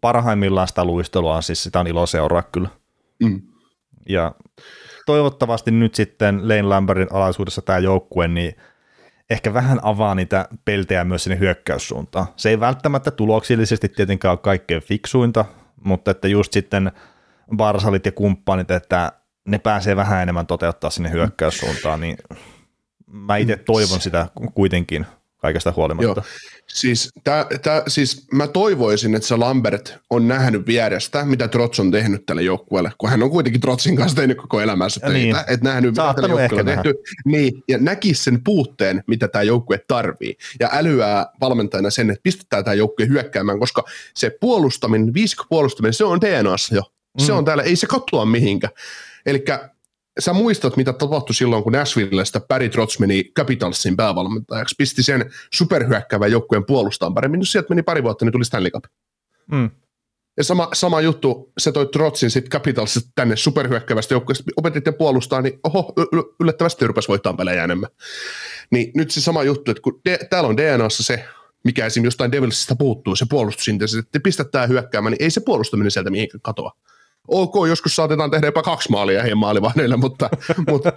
parhaimmillaan 0.01 0.69
sitä 0.69 0.85
luistelua 0.85 1.37
on 1.37 1.43
siis 1.43 1.63
sitä 1.63 1.81
on 1.81 1.87
ilo 1.87 2.07
seuraa 2.07 2.43
kyllä. 2.43 2.69
Mm. 3.23 3.43
Ja 4.09 4.35
toivottavasti 5.07 5.71
nyt 5.71 5.95
sitten 5.95 6.49
Lane 6.49 6.63
Lambertin 6.63 7.13
alaisuudessa 7.13 7.63
tämä 7.63 7.79
joukkue, 7.79 8.29
niin 8.29 8.57
ehkä 9.31 9.55
vähän 9.55 9.79
avaa 9.83 10.15
niitä 10.15 10.49
peltejä 10.65 11.05
myös 11.05 11.25
sinne 11.25 11.39
hyökkäyssuuntaan. 11.39 12.27
Se 12.37 12.51
ei 12.51 12.61
välttämättä 12.61 13.11
tuloksillisesti 13.11 13.89
tietenkään 13.89 14.33
ole 14.33 14.39
kaikkein 14.39 14.83
fiksuinta, 14.83 15.45
mutta 15.85 16.11
että 16.11 16.29
just 16.29 16.53
sitten 16.53 16.93
Barsalit 17.57 18.07
ja 18.07 18.13
kumppanit, 18.13 18.71
että 18.71 19.13
ne 19.45 19.59
pääsee 19.59 19.97
vähän 19.97 20.23
enemmän 20.23 20.47
toteuttaa 20.47 20.91
sinne 20.91 21.11
hyökkäyssuuntaan, 21.11 22.01
niin 22.01 22.17
mä 23.07 23.37
itse 23.37 23.57
toivon 23.57 24.01
sitä 24.01 24.27
kuitenkin 24.55 25.07
kaikesta 25.37 25.73
huolimatta. 25.77 26.05
Joo. 26.05 26.23
Siis, 26.67 27.11
tää, 27.25 27.47
tää, 27.63 27.83
siis 27.89 28.27
mä 28.33 28.47
toivoisin, 28.47 29.15
että 29.15 29.29
se 29.29 29.37
Lambert 29.37 29.95
on 30.11 30.29
nähnyt 30.29 30.67
vierestä, 30.67 31.25
mitä 31.25 31.49
Trots 31.49 31.81
on 31.81 31.91
tehnyt 31.91 32.27
tälle 32.27 32.43
joukkueelle, 32.43 32.93
kun 32.99 33.11
hän 33.11 33.23
on 33.23 33.31
kuitenkin 33.31 33.61
Trotsin 33.61 33.97
kanssa 33.97 34.17
tehnyt 34.17 34.39
koko 34.39 34.61
elämänsä 34.61 35.01
töitä, 35.01 35.15
niin. 35.15 35.37
että 35.37 35.69
nähnyt, 35.69 35.91
mitä 35.91 36.15
tällä 36.15 36.41
joukkueella 36.41 36.73
tehty. 36.73 36.95
Niin, 37.25 37.63
ja 37.69 37.79
näki 37.79 38.15
sen 38.15 38.45
puutteen, 38.45 39.05
mitä 39.07 39.29
tämä 39.29 39.43
joukkue 39.43 39.81
tarvii, 39.89 40.37
ja 40.61 40.69
älyää 40.73 41.27
valmentajana 41.41 41.91
sen, 41.91 42.11
että 42.11 42.23
pistetään 42.23 42.65
tämä 42.65 42.75
joukkue 42.75 43.09
hyökkäämään, 43.09 43.59
koska 43.59 43.85
se 44.15 44.37
puolustaminen, 44.41 45.15
viisikko 45.15 45.45
puolustaminen, 45.49 45.95
se 45.95 46.05
on 46.05 46.21
DNAssa 46.21 46.75
jo. 46.75 46.83
Se 47.19 47.33
mm. 47.33 47.39
on 47.39 47.45
täällä, 47.45 47.63
ei 47.63 47.77
se 47.77 47.87
katoa 47.87 48.25
mihinkään. 48.25 48.73
Eli 49.27 49.45
sä 50.19 50.33
muistat, 50.33 50.77
mitä 50.77 50.93
tapahtui 50.93 51.35
silloin, 51.35 51.63
kun 51.63 51.73
Nashvillestä 51.73 52.41
Barry 52.41 52.69
Trotz 52.69 52.99
meni 52.99 53.25
Capitalsin 53.25 53.97
päävalmentajaksi, 53.97 54.75
pisti 54.79 55.03
sen 55.03 55.31
superhyökkäävän 55.55 56.31
joukkueen 56.31 56.65
puolustaan 56.67 57.15
paremmin, 57.15 57.41
jos 57.41 57.53
sieltä 57.53 57.69
meni 57.69 57.83
pari 57.83 58.03
vuotta, 58.03 58.25
niin 58.25 58.33
tuli 58.33 58.45
Stanley 58.45 58.71
Cup. 58.71 58.85
Mm. 59.53 59.71
Ja 60.37 60.45
sama, 60.45 60.69
sama 60.73 61.01
juttu, 61.01 61.53
se 61.59 61.73
toi 61.73 61.87
Trotzin 61.87 62.31
sitten 62.31 62.51
Capitalsista 62.51 63.11
tänne 63.15 63.37
superhyökkäävästä 63.37 64.15
joukkueesta, 64.15 64.45
opetitte 64.57 64.93
puolustaa, 64.93 65.43
niin 65.43 65.61
oho, 65.65 65.93
yllättävästi 66.41 66.87
rupesi 66.87 67.09
voittaa 67.09 67.35
pelejä 67.35 67.65
enemmän. 67.65 67.91
Niin 68.71 68.91
nyt 68.95 69.11
se 69.11 69.21
sama 69.21 69.43
juttu, 69.43 69.71
että 69.71 69.83
kun 69.83 70.01
de, 70.05 70.19
täällä 70.31 70.49
on 70.49 70.57
DNAssa 70.57 71.03
se, 71.03 71.25
mikä 71.65 71.87
esimerkiksi 71.87 72.07
jostain 72.07 72.33
Devilsista 72.33 72.77
puuttuu, 72.77 73.17
se 73.17 73.27
puolustusintensiteetti, 73.31 74.09
että 74.09 74.21
pistetään 74.21 74.53
tämä 74.53 74.67
hyökkäämään, 74.67 75.13
niin 75.13 75.23
ei 75.23 75.31
se 75.31 75.41
puolustaminen 75.41 75.91
sieltä 75.91 76.11
mihinkään 76.11 76.41
katoa 76.43 76.73
ok, 77.29 77.55
joskus 77.69 77.97
saatetaan 77.97 78.31
tehdä 78.31 78.47
jopa 78.47 78.63
kaksi 78.63 78.91
maalia 78.91 79.23
heidän 79.23 79.39
maalivahdeille, 79.39 79.97
mutta, 79.97 80.31
mutta, 80.71 80.93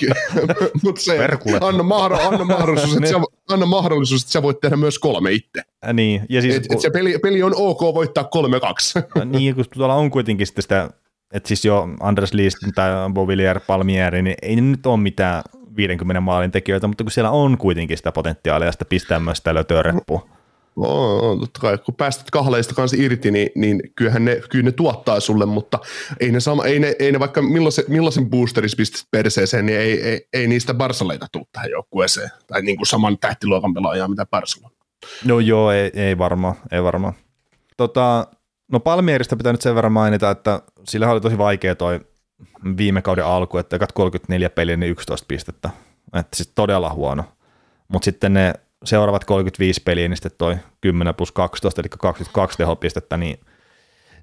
mutta 0.83 1.01
se, 1.05 1.19
anna, 1.61 1.83
mahdoll, 1.83 2.19
anna, 2.19 2.45
mahdollisuus, 2.57 2.95
että 2.95 3.09
sä, 3.09 3.21
anna 3.49 3.65
mahdollisuus, 3.65 4.21
että 4.21 4.31
sä 4.31 4.41
voit 4.41 4.59
tehdä 4.59 4.75
myös 4.75 4.99
kolme 4.99 5.31
itse. 5.31 5.61
Ä, 5.87 5.93
niin, 5.93 6.21
ja 6.29 6.41
siis, 6.41 6.55
et, 6.55 6.65
et 6.71 6.79
se 6.79 6.89
peli, 6.89 7.19
peli 7.23 7.43
on 7.43 7.53
ok 7.55 7.81
voittaa 7.81 8.23
kolme 8.23 8.59
kaksi. 8.59 8.99
niin, 9.25 9.55
kun 9.55 9.65
tuolla 9.73 9.95
on 9.95 10.11
kuitenkin 10.11 10.47
sitten 10.47 10.61
sitä, 10.61 10.89
että 11.33 11.47
siis 11.47 11.65
jo 11.65 11.87
Andres 11.99 12.33
List 12.33 12.57
tai 12.75 12.91
Bovillier, 13.13 13.59
Palmieri, 13.67 14.21
niin 14.21 14.35
ei 14.41 14.55
nyt 14.55 14.85
ole 14.85 14.97
mitään 14.97 15.43
50 15.75 16.21
maalin 16.21 16.51
tekijöitä, 16.51 16.87
mutta 16.87 17.03
kun 17.03 17.11
siellä 17.11 17.31
on 17.31 17.57
kuitenkin 17.57 17.97
sitä 17.97 18.11
potentiaalia 18.11 18.71
sitä 18.71 18.85
pistää 18.85 19.19
myös 19.19 19.37
sitä 19.37 19.53
lötöä 19.53 19.83
totta 21.39 21.59
kai. 21.59 21.77
Kun 21.77 21.95
päästät 21.95 22.31
kahleista 22.31 22.75
kanssa 22.75 22.97
irti, 22.99 23.31
niin, 23.31 23.49
niin 23.55 23.81
kyllähän 23.95 24.25
ne, 24.25 24.41
kyllä 24.49 24.65
ne 24.65 24.71
tuottaa 24.71 25.19
sulle, 25.19 25.45
mutta 25.45 25.79
ei 26.19 26.31
ne, 26.31 26.39
sama, 26.39 26.65
ei 26.65 26.79
ne, 26.79 26.95
ei 26.99 27.11
ne 27.11 27.19
vaikka 27.19 27.41
millaisen, 27.41 27.85
millaisen 27.87 28.29
boosteris 28.29 28.75
pistät 28.75 29.07
perseeseen, 29.11 29.65
niin 29.65 29.79
ei, 29.79 30.01
ei, 30.01 30.27
ei 30.33 30.47
niistä 30.47 30.73
Barsaleita 30.73 31.27
tule 31.31 31.45
tähän 31.51 31.71
joukkueeseen. 31.71 32.29
Tai 32.47 32.61
niin 32.61 32.77
kuin 32.77 32.87
saman 32.87 33.17
tähtiluokan 33.17 33.73
pelaajaa, 33.73 34.07
mitä 34.07 34.25
Barcelona. 34.25 34.75
No 35.25 35.39
joo, 35.39 35.71
ei, 35.71 35.91
ei 35.93 36.17
varmaan, 36.17 36.55
ei 36.71 36.83
varmaan. 36.83 37.13
Tota, 37.77 38.27
no 38.71 38.79
Palmierista 38.79 39.35
pitää 39.35 39.53
nyt 39.53 39.61
sen 39.61 39.75
verran 39.75 39.91
mainita, 39.91 40.31
että 40.31 40.61
sillä 40.87 41.11
oli 41.11 41.21
tosi 41.21 41.37
vaikea 41.37 41.75
toi 41.75 41.99
viime 42.77 43.01
kauden 43.01 43.25
alku, 43.25 43.57
että 43.57 43.79
34 43.93 44.49
peliä, 44.49 44.77
niin 44.77 44.91
11 44.91 45.25
pistettä. 45.27 45.69
Että 46.13 46.37
siis 46.37 46.51
todella 46.55 46.93
huono. 46.93 47.23
Mutta 47.87 48.05
sitten 48.05 48.33
ne 48.33 48.53
seuraavat 48.85 49.25
35 49.25 49.81
peliä, 49.83 50.07
niin 50.07 50.17
sitten 50.17 50.31
toi 50.37 50.57
10 50.81 51.15
plus 51.15 51.31
12, 51.31 51.81
eli 51.81 51.89
22 51.99 52.57
tehopistettä, 52.57 53.17
niin 53.17 53.39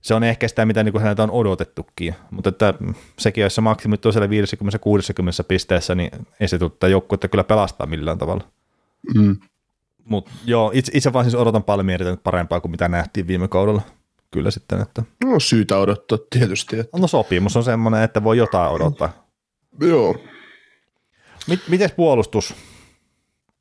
se 0.02 0.14
on 0.14 0.24
ehkä 0.24 0.48
sitä, 0.48 0.66
mitä 0.66 0.82
niin 0.82 1.00
häneltä 1.00 1.22
on 1.22 1.30
odotettukin. 1.30 2.14
Mutta 2.30 2.48
että 2.48 2.74
sekin, 3.18 3.42
jos 3.42 3.54
se 3.54 3.60
maksimit 3.60 4.06
on 4.06 4.12
siellä 4.12 4.26
50-60 4.26 4.30
pisteessä, 5.48 5.94
niin 5.94 6.10
ei 6.40 6.48
se 6.48 6.58
tule 6.58 6.90
joukkuetta 6.90 7.28
kyllä 7.28 7.44
pelastaa 7.44 7.86
millään 7.86 8.18
tavalla. 8.18 8.44
Mm. 9.14 9.36
Mutta 10.04 10.30
joo, 10.44 10.70
itse, 10.74 10.92
itse 10.94 11.12
vaan 11.12 11.24
siis 11.24 11.34
odotan 11.34 11.64
Palmierilta 11.64 12.10
nyt 12.10 12.22
parempaa 12.22 12.60
kuin 12.60 12.70
mitä 12.70 12.88
nähtiin 12.88 13.26
viime 13.26 13.48
kaudella. 13.48 13.82
Kyllä 14.30 14.50
sitten, 14.50 14.80
että... 14.80 15.02
No 15.24 15.40
syytä 15.40 15.78
odottaa 15.78 16.18
tietysti. 16.30 16.78
Että... 16.78 16.98
No 16.98 17.06
sopimus 17.06 17.56
on 17.56 17.64
semmoinen, 17.64 18.02
että 18.02 18.24
voi 18.24 18.38
jotain 18.38 18.72
odottaa. 18.72 19.26
Joo. 19.80 20.16
Miten 21.68 21.90
puolustus? 21.96 22.54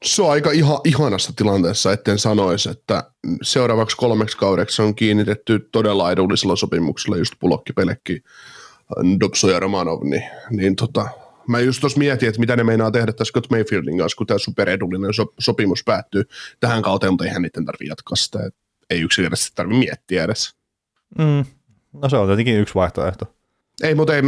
Se 0.04 0.22
on 0.22 0.32
aika 0.32 0.52
iha, 0.52 0.82
ihanassa 0.84 1.34
tilanteessa, 1.36 1.94
etten 1.94 2.20
sanoisi, 2.20 2.70
että 2.70 3.12
seuraavaksi 3.42 3.98
kolmeksi 3.98 4.38
kaudeksi 4.38 4.82
on 4.82 4.96
kiinnitetty 4.96 5.70
todella 5.72 6.12
edullisella 6.12 6.56
sopimuksella 6.56 7.18
just 7.18 7.34
Pulokki, 7.40 7.74
Pelekki, 7.74 8.24
Dobso 9.20 9.50
ja 9.50 9.60
Romanov, 9.60 10.04
niin, 10.04 10.24
niin 10.50 10.76
tota, 10.76 11.08
mä 11.48 11.60
just 11.60 11.82
tuossa 11.82 12.00
mietin, 12.00 12.30
että 12.30 12.40
mitä 12.40 12.56
ne 12.56 12.64
meinaa 12.64 12.92
tehdä 12.92 13.14
tässä 13.14 13.32
Scott 13.32 13.50
Mayfieldin 13.50 13.98
kanssa, 13.98 14.18
kun 14.18 14.28
tämä 14.28 14.38
superedullinen 14.38 15.14
so, 15.14 15.34
sopimus 15.40 15.84
päättyy 15.84 16.24
tähän 16.60 16.82
kauteen, 16.82 17.14
mutta 17.14 17.26
eihän 17.26 17.42
niiden 17.42 17.66
tarvitse 17.66 17.92
jatkaa 17.92 18.16
sitä, 18.16 18.50
ei 18.90 19.02
yksinkertaisesti 19.02 19.56
tarvitse 19.56 19.80
miettiä 19.80 20.24
edes. 20.24 20.56
Mm. 21.18 21.46
No 22.02 22.10
se 22.10 22.18
on 22.18 22.28
tietenkin 22.28 22.60
yksi 22.60 22.76
vaihtoehto. 22.76 23.36
Ei, 23.84 23.96
mutta 23.96 24.16
ei, 24.16 24.22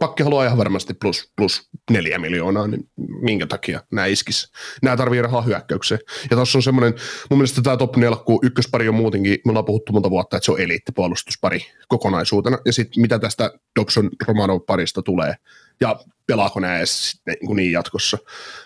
pakki 0.00 0.22
haluaa 0.22 0.44
ihan 0.44 0.58
varmasti 0.58 0.94
plus, 0.94 1.32
plus 1.36 1.68
neljä 1.90 2.18
miljoonaa, 2.18 2.66
niin 2.66 2.90
minkä 3.20 3.46
takia 3.46 3.80
nämä 3.92 4.06
iskis? 4.06 4.52
Nämä 4.82 4.96
tarvii 4.96 5.22
rahaa 5.22 5.42
hyökkäykseen. 5.42 6.00
Ja 6.30 6.36
tuossa 6.36 6.58
on 6.58 6.62
semmoinen, 6.62 6.94
mun 7.30 7.38
mielestä 7.38 7.62
tämä 7.62 7.76
top 7.76 7.96
4 7.96 8.18
ykköspari 8.42 8.88
on 8.88 8.94
muutenkin, 8.94 9.38
me 9.44 9.50
ollaan 9.50 9.64
puhuttu 9.64 9.92
monta 9.92 10.10
vuotta, 10.10 10.36
että 10.36 10.44
se 10.44 10.52
on 10.52 10.60
eliittipuolustuspari 10.60 11.66
kokonaisuutena. 11.88 12.58
Ja 12.64 12.72
sitten 12.72 13.00
mitä 13.00 13.18
tästä 13.18 13.50
Dobson 13.80 14.10
Romanov 14.28 14.60
parista 14.66 15.02
tulee, 15.02 15.34
ja 15.80 16.00
pelaako 16.26 16.60
nämä 16.60 16.78
edes 16.78 17.20
niin, 17.26 17.56
niin 17.56 17.72
jatkossa. 17.72 18.18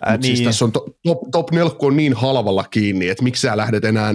Ää, 0.03 0.13
siis 0.13 0.23
niin. 0.23 0.37
siis 0.37 0.47
tässä 0.47 0.65
on 0.65 0.73
to, 0.73 0.87
top, 1.03 1.19
top 1.33 1.51
4 1.51 1.71
on 1.79 1.97
niin 1.97 2.15
halvalla 2.15 2.65
kiinni, 2.65 3.09
että 3.09 3.25
miksi 3.25 3.43
sä 3.43 3.57
lähdet 3.57 3.85
enää 3.85 4.15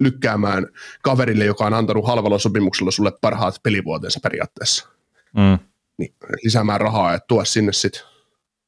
lykkäämään 0.00 0.66
kaverille, 1.02 1.44
joka 1.44 1.66
on 1.66 1.74
antanut 1.74 2.06
halvalla 2.06 2.38
sopimuksella 2.38 2.90
sulle 2.90 3.12
parhaat 3.20 3.54
pelivuotensa 3.62 4.20
periaatteessa. 4.22 4.88
Mm 5.36 5.71
niin 6.02 6.14
lisäämään 6.44 6.80
rahaa 6.80 7.12
ja 7.12 7.20
tuo 7.28 7.44
sinne 7.44 7.72
sitten 7.72 8.02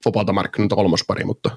Fopalta 0.05 0.33
markkinoilta 0.33 0.77
kolmospari, 0.77 1.25
mutta 1.25 1.57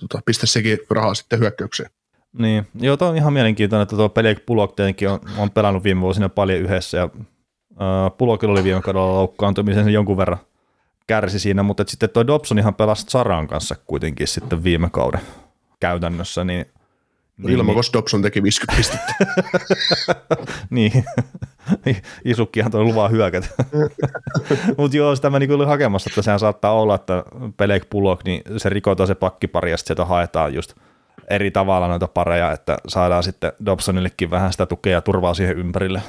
tota, 0.00 0.20
pistä 0.26 0.46
sekin 0.46 0.78
rahaa 0.90 1.14
sitten 1.14 1.38
hyökkäykseen. 1.38 1.90
Niin, 2.38 2.66
joo, 2.80 2.96
tuo 2.96 3.08
on 3.08 3.16
ihan 3.16 3.32
mielenkiintoinen, 3.32 3.82
että 3.82 3.96
tuo 3.96 4.08
Pelek 4.08 4.46
Pulok 4.46 4.76
tietenkin 4.76 5.08
on, 5.08 5.20
on 5.38 5.50
pelannut 5.50 5.84
viime 5.84 6.00
vuosina 6.00 6.28
paljon 6.28 6.60
yhdessä, 6.60 6.98
ja 6.98 7.04
äh, 7.04 8.16
Pulokilla 8.18 8.52
oli 8.52 8.64
viime 8.64 8.82
kaudella 8.82 9.12
loukkaantumisen 9.12 9.88
jonkun 9.88 10.16
verran 10.16 10.38
kärsi 11.06 11.38
siinä, 11.38 11.62
mutta 11.62 11.84
sitten 11.86 12.10
tuo 12.10 12.26
Dobson 12.26 12.58
ihan 12.58 12.74
pelasi 12.74 13.04
Saran 13.08 13.48
kanssa 13.48 13.76
kuitenkin 13.86 14.28
sitten 14.28 14.64
viime 14.64 14.90
kauden 14.90 15.20
käytännössä, 15.80 16.44
niin 16.44 16.66
niin, 17.42 17.58
Ilman, 17.58 17.74
niin. 17.76 17.92
Dobson 17.92 18.22
teki 18.22 18.42
50 18.42 18.76
pistettä. 18.76 19.14
niin, 20.70 21.04
Isukkihan 22.24 22.70
toi 22.70 22.84
luvaa 22.84 23.08
hyökätä. 23.08 23.48
Mutta 24.78 24.96
joo, 24.96 25.16
sitä 25.16 25.30
mä 25.30 25.38
niinku 25.38 25.54
olin 25.54 25.68
hakemassa, 25.68 26.10
että 26.10 26.22
sehän 26.22 26.40
saattaa 26.40 26.72
olla, 26.72 26.94
että 26.94 27.24
Pelek 27.56 27.90
Pulok, 27.90 28.24
niin 28.24 28.42
se 28.56 28.68
rikotaan 28.68 29.06
se 29.06 29.14
pakkipari 29.14 29.70
ja 29.70 29.76
sieltä 29.76 30.04
haetaan 30.04 30.54
just 30.54 30.74
eri 31.30 31.50
tavalla 31.50 31.88
noita 31.88 32.08
pareja, 32.08 32.52
että 32.52 32.78
saadaan 32.88 33.22
sitten 33.22 33.52
Dobsonillekin 33.66 34.30
vähän 34.30 34.52
sitä 34.52 34.66
tukea 34.66 34.92
ja 34.92 35.00
turvaa 35.00 35.34
siihen 35.34 35.58
ympärille. 35.58 36.02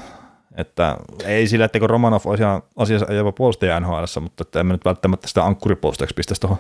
Että 0.58 0.98
ei 1.26 1.48
sillä, 1.48 1.66
että 1.66 1.80
Romanov 1.82 2.22
olisi 2.26 2.44
asiassa 2.76 3.14
jopa 3.14 3.32
puolustaja 3.32 3.80
NHL, 3.80 4.04
mutta 4.22 4.42
että 4.42 4.60
emme 4.60 4.74
nyt 4.74 4.86
välttämättä 4.86 5.28
sitä 5.28 5.46
ankkuripuolustajaksi 5.46 6.14
pistäisi 6.16 6.42
tuohon. 6.42 6.58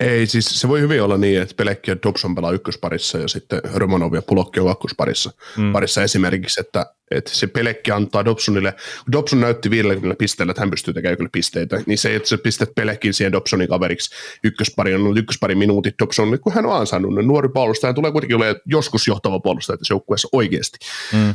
Ei, 0.00 0.26
siis 0.26 0.60
se 0.60 0.68
voi 0.68 0.80
hyvin 0.80 1.02
olla 1.02 1.18
niin, 1.18 1.42
että 1.42 1.54
Pelekki 1.56 1.90
ja 1.90 1.96
Dobson 2.02 2.34
pelaa 2.34 2.52
ykkösparissa 2.52 3.18
ja 3.18 3.28
sitten 3.28 3.60
Romanov 3.74 4.14
ja 4.14 4.22
Pulokki 4.22 4.60
on 4.60 4.66
kakkosparissa 4.66 5.30
mm. 5.56 5.72
parissa 5.72 6.02
esimerkiksi, 6.02 6.60
että, 6.60 6.86
että 7.10 7.30
se 7.30 7.46
Pelekki 7.46 7.90
antaa 7.90 8.24
Dobsonille, 8.24 8.74
Dobson 9.12 9.40
näytti 9.40 9.70
50 9.70 10.18
pisteellä, 10.18 10.50
että 10.50 10.62
hän 10.62 10.70
pystyy 10.70 10.94
tekemään 10.94 11.16
kyllä 11.16 11.30
pisteitä, 11.32 11.80
niin 11.86 11.98
se, 11.98 12.14
että 12.14 12.28
sä 12.28 12.38
pistät 12.38 12.74
Pelekkiin 12.74 13.14
siihen 13.14 13.32
Dobsonin 13.32 13.68
kaveriksi 13.68 14.14
ykköspari 14.44 14.94
on 14.94 15.02
ollut 15.02 15.18
ykköspari 15.18 15.54
minuutit 15.54 15.94
Dobson, 15.98 16.38
kun 16.40 16.52
hän 16.52 16.66
on 16.66 16.76
ansainnut, 16.76 17.26
nuori 17.26 17.48
puolustaja 17.48 17.94
tulee 17.94 18.12
kuitenkin 18.12 18.36
olemaan 18.36 18.60
joskus 18.66 19.08
johtava 19.08 19.40
puolustaja 19.40 19.76
tässä 19.76 19.94
joukkueessa 19.94 20.28
oikeasti. 20.32 20.78
Mm 21.12 21.34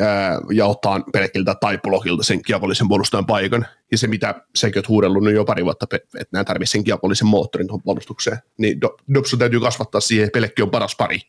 ää, 0.00 0.38
ja 0.52 0.66
ottaa 0.66 1.00
pelkiltä 1.12 1.54
tai 1.54 1.78
blokilta 1.78 2.22
sen 2.22 2.42
kiekollisen 2.42 2.88
puolustajan 2.88 3.26
paikan. 3.26 3.66
Ja 3.92 3.98
se, 3.98 4.06
mitä 4.06 4.34
säkin 4.56 4.78
oot 4.78 4.88
huudellut 4.88 5.24
nyt 5.24 5.34
jo 5.34 5.44
pari 5.44 5.64
vuotta, 5.64 5.86
että 5.96 6.28
nämä 6.32 6.44
tarvitsisi 6.44 6.72
sen 6.72 6.84
kiekollisen 6.84 7.28
moottorin 7.28 7.66
tuohon 7.66 7.82
puolustukseen, 7.82 8.38
niin 8.58 8.80
Dobson 9.14 9.38
täytyy 9.38 9.60
kasvattaa 9.60 10.00
siihen, 10.00 10.30
pelkki 10.32 10.62
on 10.62 10.70
paras 10.70 10.96
pari, 10.96 11.20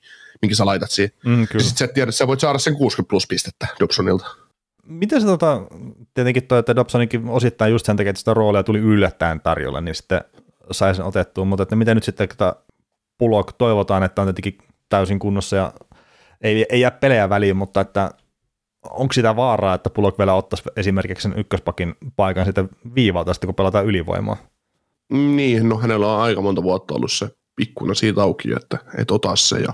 minkä 0.42 0.56
sä 0.56 0.66
laitat 0.66 0.92
siihen. 0.92 1.12
Mm, 1.26 1.42
ja 1.42 1.60
sitten 1.60 1.88
sä 1.88 1.94
tiedät, 1.94 2.10
että 2.10 2.18
sä 2.18 2.28
voit 2.28 2.40
saada 2.40 2.60
sen 2.60 2.76
60 2.76 3.10
plus 3.10 3.28
pistettä 3.28 3.68
Dobsonilta. 3.80 4.26
Miten 4.86 5.22
se 5.22 5.28
tota, 5.28 5.62
tietenkin 6.14 6.48
toi, 6.48 6.60
että 6.60 6.76
Dobsonikin 6.76 7.30
osittain 7.30 7.72
just 7.72 7.86
sen 7.86 7.98
takia, 7.98 8.10
että 8.10 8.20
sitä 8.20 8.34
roolia 8.34 8.64
tuli 8.64 8.80
yllättäen 8.80 9.42
tarjolla, 9.42 9.82
niin 9.82 9.96
sitten 9.96 10.22
sai 10.72 10.96
sen 10.96 11.06
otettua, 11.06 11.46
mutta 11.46 11.64
että 11.64 11.76
miten 11.76 11.98
nyt 11.98 12.04
sitten 12.04 12.24
että 12.32 12.56
Pulok 13.18 13.54
toivotaan, 13.54 14.04
että 14.04 14.22
on 14.22 14.28
tietenkin 14.28 14.58
täysin 14.90 15.20
kunnossa 15.20 15.56
ja 15.56 15.74
ei, 16.42 16.66
ei 16.70 16.82
jää 16.82 16.92
pelejä 16.92 17.30
väliin, 17.30 17.58
mutta 17.58 17.82
että 17.82 18.12
onko 18.84 19.14
sitä 19.14 19.36
vaaraa, 19.36 19.76
että 19.76 19.90
Pulok 19.90 20.18
vielä 20.18 20.34
ottaisi 20.34 20.64
esimerkiksi 20.76 21.24
sen 21.24 21.40
ykköspakin 21.40 21.96
paikan 22.16 22.46
sitten 22.46 22.70
viivalta 22.96 23.34
sitten, 23.34 23.48
kun 23.48 23.56
pelataan 23.56 23.86
ylivoimaa? 23.86 24.38
Niin, 25.12 25.70
no 25.70 25.78
hänellä 25.78 26.14
on 26.14 26.22
aika 26.22 26.42
monta 26.42 26.64
vuotta 26.64 26.94
ollut 26.94 27.12
se 27.12 27.30
ikkuna 27.62 27.94
siitä 27.94 28.22
auki, 28.22 28.52
että 28.52 28.78
et 28.98 29.12
ota 29.12 29.36
se 29.36 29.60
ja, 29.60 29.74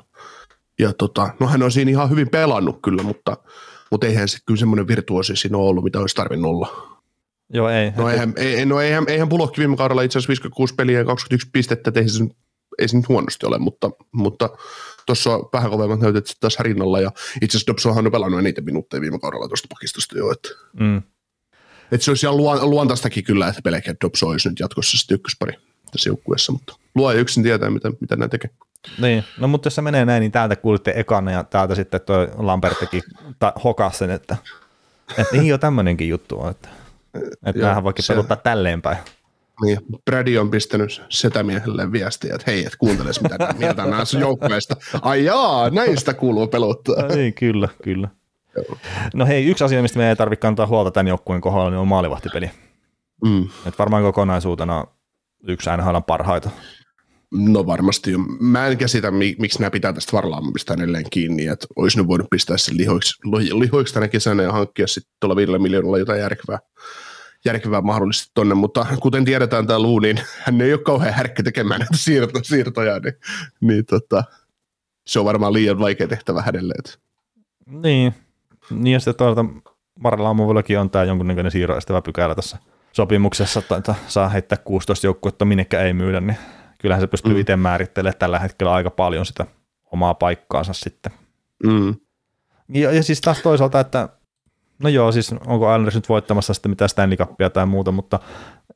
ja 0.80 0.94
tota, 0.94 1.30
no 1.40 1.48
hän 1.48 1.64
on 1.64 1.72
siinä 1.72 1.92
ihan 1.92 2.10
hyvin 2.10 2.30
pelannut 2.30 2.80
kyllä, 2.84 3.04
mutta, 3.04 3.38
mutta 3.92 4.08
eihän 4.08 4.28
se 4.28 4.38
kyllä 4.46 4.60
semmoinen 4.60 4.88
virtuosi 4.88 5.36
siinä 5.36 5.58
ole 5.58 5.70
ollut, 5.70 5.84
mitä 5.84 6.00
olisi 6.00 6.16
tarvinnut 6.16 6.50
olla. 6.50 6.96
Joo, 7.54 7.70
ei. 7.70 7.92
No 7.92 8.10
eihän, 8.10 8.34
ei, 8.38 8.66
no 8.66 8.82
eihän, 8.82 9.04
eihän 9.08 9.30
Pulokki 9.30 9.60
viime 9.60 9.78
kaudella 9.78 10.02
itse 10.02 10.20
asiassa 10.20 10.32
56 10.32 10.76
peliä 10.76 11.00
ja 11.00 11.06
21 11.06 11.50
pistettä, 11.54 11.92
ei 11.96 12.10
se, 12.10 12.24
ei 12.80 12.88
se 12.88 12.98
nyt 12.98 13.10
huonosti 13.10 13.46
ole, 13.46 13.60
mutta, 13.60 13.90
mutta 14.12 14.50
tuossa 15.06 15.36
on 15.36 15.50
vähän 15.54 15.72
kovemmat 15.72 16.00
näytöt 16.00 16.36
taas 16.40 16.60
rinnalla, 16.60 17.00
ja 17.00 17.12
itse 17.42 17.58
asiassa 17.58 17.72
Dobsonhan 17.72 18.06
on 18.06 18.12
pelannut 18.12 18.40
eniten 18.40 18.66
minuutteja 18.66 19.02
viime 19.02 19.20
kaudella 19.20 19.48
tuosta 19.48 19.68
pakistosta 19.70 20.18
jo, 20.18 20.32
että 20.32 20.50
mm. 20.80 21.02
Et 21.92 22.02
se 22.02 22.12
olisi 22.12 22.26
ihan 22.26 22.38
luontaistakin 22.70 23.24
kyllä, 23.24 23.48
että 23.48 23.62
pelkkä 23.62 23.96
Dobson 24.02 24.30
olisi 24.30 24.50
nyt 24.50 24.60
jatkossa 24.60 24.98
sitten 24.98 25.16
ykköspari 25.16 25.54
tässä 25.92 26.10
joukkueessa, 26.10 26.52
mutta 26.52 26.76
luo 26.96 27.12
yksin 27.12 27.44
tietää, 27.44 27.70
mitä, 27.70 27.92
mitä 28.00 28.16
ne 28.16 28.28
tekee. 28.28 28.50
Niin, 28.98 29.24
no 29.40 29.48
mutta 29.48 29.68
jos 29.68 29.76
se 29.76 29.82
menee 29.82 30.06
näin, 30.06 30.22
niin 30.22 30.32
täältä 30.32 30.56
kuulitte 30.56 30.94
ekana 30.96 31.32
ja 31.32 31.44
täältä 31.44 31.76
sitten 31.76 32.02
tuo 32.02 32.28
Lambertikin 32.38 33.04
ta- 33.40 33.54
hokas 33.64 33.98
sen, 33.98 34.10
että, 34.10 34.38
että 35.18 35.36
niin 35.36 35.48
jo 35.48 35.58
tämmöinenkin 35.58 36.10
juttu 36.10 36.40
on, 36.40 36.52
että, 36.52 36.70
että 37.46 37.62
näähän 37.62 37.84
voikin 37.84 38.06
peluttaa 38.08 38.38
tälleen 38.38 38.82
päin. 38.82 38.98
Niin, 39.62 39.78
Brady 40.06 40.38
on 40.38 40.50
pistänyt 40.50 41.02
setämiehelle 41.10 41.92
viestiä, 41.92 42.36
että 42.36 42.52
hei, 42.52 42.66
et 42.66 42.76
kuunteles 42.76 43.22
mitä 43.22 43.54
mieltä 43.58 43.86
näistä 43.86 44.18
joukkueista. 44.18 44.76
Ai 45.02 45.26
jaa, 45.26 45.70
näistä 45.70 46.14
kuuluu 46.14 46.48
pelottaa. 46.48 47.02
No 47.02 47.16
niin, 47.16 47.34
kyllä, 47.34 47.68
kyllä. 47.84 48.08
Joo. 48.56 48.78
No 49.14 49.26
hei, 49.26 49.46
yksi 49.46 49.64
asia, 49.64 49.82
mistä 49.82 50.00
me 50.00 50.10
ei 50.10 50.16
tarvitse 50.16 50.42
kantaa 50.42 50.68
huolta 50.68 50.92
tämän 50.92 51.08
joukkueen 51.08 51.42
kohdalla, 51.42 51.70
niin 51.70 51.78
on 51.78 51.88
maalivahtipeli. 51.88 52.52
Mm. 53.24 53.48
Et 53.66 53.80
varmaan 53.80 54.04
kokonaisuutena 54.04 54.86
yksi 55.48 55.70
NHL 55.78 55.98
parhaita. 56.08 56.50
No 57.32 57.66
varmasti 57.66 58.12
jo. 58.12 58.18
Mä 58.40 58.68
en 58.68 58.78
käsitä, 58.78 59.12
miksi 59.12 59.60
nämä 59.60 59.72
pitää 59.72 59.94
tästä 59.94 60.12
varlaamista 60.14 60.74
edelleen 60.74 61.06
kiinni, 61.10 61.48
että 61.48 61.68
olisi 61.76 61.98
nyt 61.98 62.08
voinut 62.08 62.30
pistää 62.30 62.58
sen 62.58 62.78
lihoiksi, 62.78 63.14
lihoiksi 63.60 63.94
tänä 63.94 64.08
kesänä 64.08 64.44
ja 64.44 64.52
hankkia 64.52 64.88
sitten 64.88 65.14
tuolla 65.20 65.36
viidellä 65.36 65.60
miljoonalla 65.60 65.98
jotain 65.98 66.20
järkevää 66.20 66.60
järkevää 67.46 67.82
mahdollisesti 67.82 68.32
tonne, 68.34 68.56
mutta 68.56 68.86
kuten 69.02 69.26
tiedetään 69.26 69.68
tämä 69.68 69.80
Luu, 69.80 70.00
niin 70.00 70.20
hän 70.40 70.62
ei 70.62 70.74
ole 70.74 70.82
kauhean 70.82 71.14
herkkä 71.14 71.44
tekemään 71.44 71.80
näitä 71.80 71.98
siirto, 71.98 72.40
siirtoja, 72.44 73.00
niin, 73.00 73.14
niin 73.62 73.86
tota, 73.86 74.24
se 75.08 75.20
on 75.20 75.26
varmaan 75.26 75.54
liian 75.54 75.80
vaikea 75.80 76.08
tehtävä 76.08 76.42
hänelle. 76.42 76.74
Että. 76.80 76.92
Niin, 77.66 78.14
niin 78.70 78.94
ja 78.94 79.00
sitten 79.00 79.16
toisaalta 79.16 79.46
Marilla 80.00 80.30
Amuvillakin 80.30 80.80
on 80.80 80.90
tämä 80.90 81.04
jonkunnäköinen 81.04 81.52
siirroistävä 81.52 82.02
pykälä 82.02 82.36
tässä 82.36 82.58
sopimuksessa, 82.92 83.62
että 83.78 83.96
saa 84.08 84.30
heittää 84.30 84.58
16 84.58 85.08
joukkuetta, 85.08 85.46
minnekä 85.46 85.82
ei 85.82 85.94
myydä, 85.94 86.22
niin 86.22 86.38
kyllähän 86.78 87.02
se 87.02 87.08
pystyy 87.08 87.34
mm. 87.34 87.40
itse 87.40 87.56
määrittelemään 87.56 88.20
tällä 88.20 88.40
hetkellä 88.40 88.74
aika 88.74 88.90
paljon 88.90 89.26
sitä 89.26 89.46
omaa 89.92 90.14
paikkaansa 90.14 90.74
sitten. 90.74 91.12
Mm. 91.64 91.96
Ja, 92.70 92.92
ja 92.92 93.04
siis 93.04 93.22
taas 93.22 93.42
toisaalta, 93.42 93.80
että 93.80 94.10
No 94.80 94.90
joo, 94.90 95.12
siis 95.12 95.34
onko 95.48 95.66
Islanders 95.66 95.96
nyt 95.96 96.10
voittamassa 96.10 96.54
sitten 96.54 96.70
mitään 96.70 96.90
Stanley 96.90 97.18
Cupia 97.18 97.50
tai 97.50 97.66
muuta, 97.66 97.92
mutta 97.92 98.20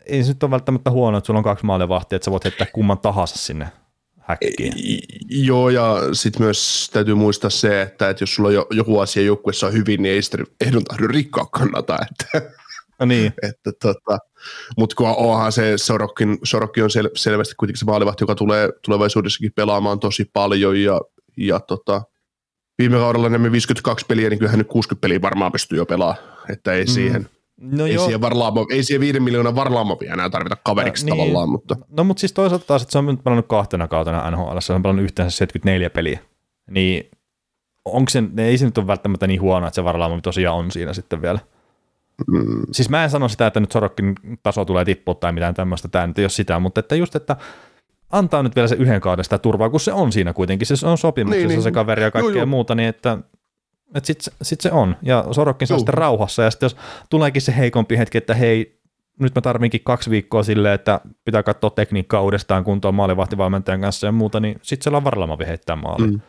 ei 0.05 0.23
se 0.23 0.29
nyt 0.29 0.43
ole 0.43 0.51
välttämättä 0.51 0.91
huono, 0.91 1.17
että 1.17 1.25
sulla 1.25 1.37
on 1.37 1.43
kaksi 1.43 1.65
maalivahtia, 1.65 2.15
että 2.15 2.25
sä 2.25 2.31
voit 2.31 2.43
heittää 2.43 2.67
kumman 2.73 2.99
tahansa 2.99 3.37
sinne 3.37 3.67
häkkiin. 4.29 4.73
Joo, 5.29 5.69
ja 5.69 5.95
sitten 6.13 6.41
myös 6.41 6.89
täytyy 6.93 7.15
muistaa 7.15 7.49
se, 7.49 7.81
että, 7.81 8.09
että 8.09 8.23
jos 8.23 8.35
sulla 8.35 8.49
on 8.49 8.65
joku 8.71 8.99
asia 8.99 9.23
joukkueessa 9.23 9.67
on 9.67 9.73
hyvin, 9.73 10.01
niin 10.01 10.13
ei 10.13 10.21
sitä 10.21 10.37
ehdon 10.61 10.83
tahdo 10.83 11.07
rikkoa 11.07 11.45
kannata. 11.45 11.97
Että, 12.11 12.51
no 12.99 13.05
niin. 13.05 13.33
että, 13.49 13.71
tota, 13.81 14.17
mutta 14.77 14.95
kun 14.95 15.07
onhan 15.07 15.51
se 15.51 15.77
Sorokkin, 15.77 16.37
Sorokki 16.43 16.81
on 16.81 16.89
sel, 16.89 17.09
selvästi 17.15 17.55
kuitenkin 17.55 17.79
se 17.79 17.85
maalivahti, 17.85 18.23
joka 18.23 18.35
tulee 18.35 18.69
tulevaisuudessakin 18.85 19.51
pelaamaan 19.55 19.99
tosi 19.99 20.29
paljon, 20.33 20.81
ja, 20.81 21.01
ja 21.37 21.59
tota, 21.59 22.01
viime 22.79 22.97
kaudella 22.97 23.29
nämä 23.29 23.51
52 23.51 24.05
peliä, 24.05 24.29
niin 24.29 24.39
kyllähän 24.39 24.57
nyt 24.57 24.67
60 24.67 25.01
peliä 25.01 25.21
varmaan 25.21 25.51
pystyy 25.51 25.77
jo 25.77 25.85
pelaamaan, 25.85 26.23
että 26.49 26.73
ei 26.73 26.83
mm. 26.83 26.87
siihen, 26.87 27.29
No 27.61 27.85
ei, 27.85 27.97
siihen 27.97 28.21
varlaamo, 28.21 28.65
ei 28.71 28.83
siihen 28.83 29.01
viiden 29.01 29.23
miljoonan 29.23 29.55
varlaamavia 29.55 30.13
enää 30.13 30.29
tarvita 30.29 30.55
kaveriksi 30.63 31.05
niin. 31.05 31.17
tavallaan. 31.17 31.49
Mutta. 31.49 31.75
No 31.97 32.03
mutta 32.03 32.19
siis 32.19 32.33
toisaalta 32.33 32.65
taas, 32.65 32.81
että 32.81 32.91
se 32.91 32.97
on 32.97 33.05
nyt 33.05 33.23
pelannut 33.23 33.47
kahtena 33.47 33.87
kautena 33.87 34.31
NHL, 34.31 34.59
se 34.59 34.73
on 34.73 34.81
pelannut 34.81 35.03
yhteensä 35.03 35.37
74 35.37 35.89
peliä, 35.89 36.19
niin 36.69 37.11
onko 37.85 38.09
se, 38.09 38.23
ei 38.37 38.57
se 38.57 38.65
nyt 38.65 38.77
ole 38.77 38.87
välttämättä 38.87 39.27
niin 39.27 39.41
huono, 39.41 39.67
että 39.67 39.75
se 39.75 39.83
varlaamo 39.83 40.21
tosiaan 40.21 40.57
on 40.57 40.71
siinä 40.71 40.93
sitten 40.93 41.21
vielä. 41.21 41.39
Mm. 42.27 42.61
Siis 42.71 42.89
mä 42.89 43.03
en 43.03 43.09
sano 43.09 43.27
sitä, 43.29 43.47
että 43.47 43.59
nyt 43.59 43.71
Sorokkin 43.71 44.15
taso 44.43 44.65
tulee 44.65 44.85
tippua 44.85 45.15
tai 45.15 45.31
mitään 45.31 45.53
tämmöistä, 45.53 45.87
tämä 45.87 46.07
nyt 46.07 46.19
ei 46.19 46.23
ole 46.23 46.29
sitä, 46.29 46.59
mutta 46.59 46.79
että 46.79 46.95
just, 46.95 47.15
että 47.15 47.35
antaa 48.11 48.43
nyt 48.43 48.55
vielä 48.55 48.67
se 48.67 48.75
yhden 48.75 49.01
kauden 49.01 49.23
sitä 49.23 49.37
turvaa, 49.37 49.69
kun 49.69 49.79
se 49.79 49.93
on 49.93 50.11
siinä 50.11 50.33
kuitenkin, 50.33 50.67
se 50.67 50.87
on 50.87 50.97
sopimuksessa 50.97 51.47
niin, 51.47 51.55
niin. 51.55 51.63
se 51.63 51.71
kaveri 51.71 52.03
ja 52.03 52.11
kaikkea 52.11 52.31
joo, 52.31 52.37
joo. 52.37 52.45
muuta, 52.45 52.75
niin 52.75 52.89
että 52.89 53.17
että 53.95 54.07
sitten 54.07 54.33
sit 54.41 54.61
se 54.61 54.71
on. 54.71 54.95
Ja 55.01 55.25
Sorokkin 55.31 55.67
saa 55.67 55.77
sitten 55.77 55.93
rauhassa. 55.93 56.43
Ja 56.43 56.51
sitten 56.51 56.65
jos 56.65 56.77
tuleekin 57.09 57.41
se 57.41 57.57
heikompi 57.57 57.97
hetki, 57.97 58.17
että 58.17 58.33
hei, 58.33 58.81
nyt 59.19 59.35
mä 59.35 59.41
tarvinkin 59.41 59.81
kaksi 59.83 60.09
viikkoa 60.09 60.43
silleen, 60.43 60.75
että 60.75 61.01
pitää 61.25 61.43
katsoa 61.43 61.69
tekniikkaa 61.69 62.21
uudestaan 62.21 62.63
kuntoon 62.63 62.95
maalivahtivalmentajan 62.95 63.81
kanssa 63.81 64.07
ja 64.07 64.11
muuta, 64.11 64.39
niin 64.39 64.59
sitten 64.61 64.83
siellä 64.83 64.97
on 64.97 65.03
varlamavi 65.03 65.45
heittää 65.47 65.75
maali. 65.75 66.07
Mm. 66.07 66.21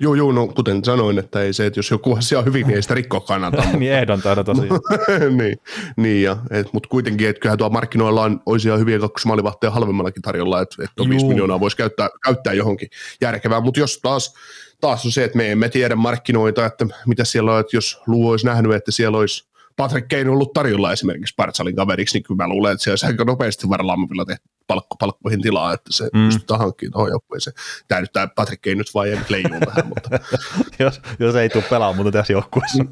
Joo, 0.00 0.14
joo, 0.14 0.32
no 0.32 0.46
kuten 0.46 0.84
sanoin, 0.84 1.18
että 1.18 1.42
ei 1.42 1.52
se, 1.52 1.66
että 1.66 1.78
jos 1.78 1.90
joku 1.90 2.14
asia 2.14 2.38
on 2.38 2.44
hyvin, 2.44 2.66
niin 2.66 2.76
ei 2.76 2.82
sitä 2.82 2.94
rikkoa 2.94 3.20
kannata. 3.20 3.62
niin 3.78 3.92
ehdon 3.92 4.22
taida 4.22 4.44
tosiaan. 4.44 4.80
niin, 5.38 5.58
niin 5.96 6.22
ja, 6.22 6.36
et, 6.50 6.72
mutta 6.72 6.88
kuitenkin, 6.88 7.28
että 7.28 7.40
kyllähän 7.40 7.58
tuolla 7.58 7.72
markkinoilla 7.72 8.22
on 8.22 8.40
olisi 8.46 8.68
ihan 8.68 8.80
hyviä 8.80 8.98
kakkosmaalivahteja 8.98 9.70
halvemmallakin 9.70 10.22
tarjolla, 10.22 10.60
että, 10.60 10.84
että 10.84 11.08
5 11.08 11.26
miljoonaa 11.26 11.60
voisi 11.60 11.76
käyttää, 11.76 12.08
käyttää 12.24 12.52
johonkin 12.52 12.88
järkevään, 13.20 13.62
mutta 13.62 13.80
jos 13.80 13.98
taas, 13.98 14.34
taas 14.80 15.04
on 15.04 15.12
se, 15.12 15.24
että 15.24 15.36
me 15.36 15.52
emme 15.52 15.68
tiedä 15.68 15.96
markkinoita, 15.96 16.66
että 16.66 16.86
mitä 17.06 17.24
siellä 17.24 17.54
on, 17.54 17.60
että 17.60 17.76
jos 17.76 18.00
Luu 18.06 18.28
olisi 18.28 18.46
nähnyt, 18.46 18.72
että 18.72 18.92
siellä 18.92 19.18
olisi 19.18 19.48
Patrick 19.76 20.08
Kane 20.08 20.30
ollut 20.30 20.52
tarjolla 20.52 20.92
esimerkiksi 20.92 21.34
Partsalin 21.36 21.76
kaveriksi, 21.76 22.16
niin 22.16 22.22
kyllä 22.22 22.44
mä 22.44 22.48
luulen, 22.48 22.72
että 22.72 22.84
se 22.84 22.90
olisi 22.90 23.06
aika 23.06 23.24
nopeasti 23.24 23.68
varlaamavilla 23.68 24.24
tehty 24.24 24.55
palkko, 24.66 24.96
palkkoihin 24.96 25.42
tilaa, 25.42 25.72
että 25.72 25.92
se 25.92 26.04
mm. 26.14 26.24
pystytään 26.26 26.60
hankkimaan 26.60 26.92
tuohon 26.92 27.10
joukkueeseen. 27.10 27.56
Tämä 27.88 28.00
nyt 28.00 28.12
tämä 28.12 28.26
Patrick 28.26 28.62
Kane 28.62 28.74
nyt 28.74 28.94
vaan 28.94 29.08
jäänyt 29.08 29.30
leijuun 29.30 29.60
vähän, 29.66 29.86
mutta... 29.88 30.10
jos, 30.84 31.00
jos 31.18 31.34
ei 31.34 31.48
tule 31.48 31.64
pelaamaan 31.70 31.96
mutta 31.96 32.18
tässä 32.18 32.32
joukkueessa. 32.32 32.84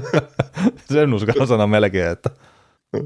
Sen 0.92 1.14
uskallan 1.14 1.48
sanoa 1.48 1.66
melkein, 1.66 2.10
että 2.10 2.30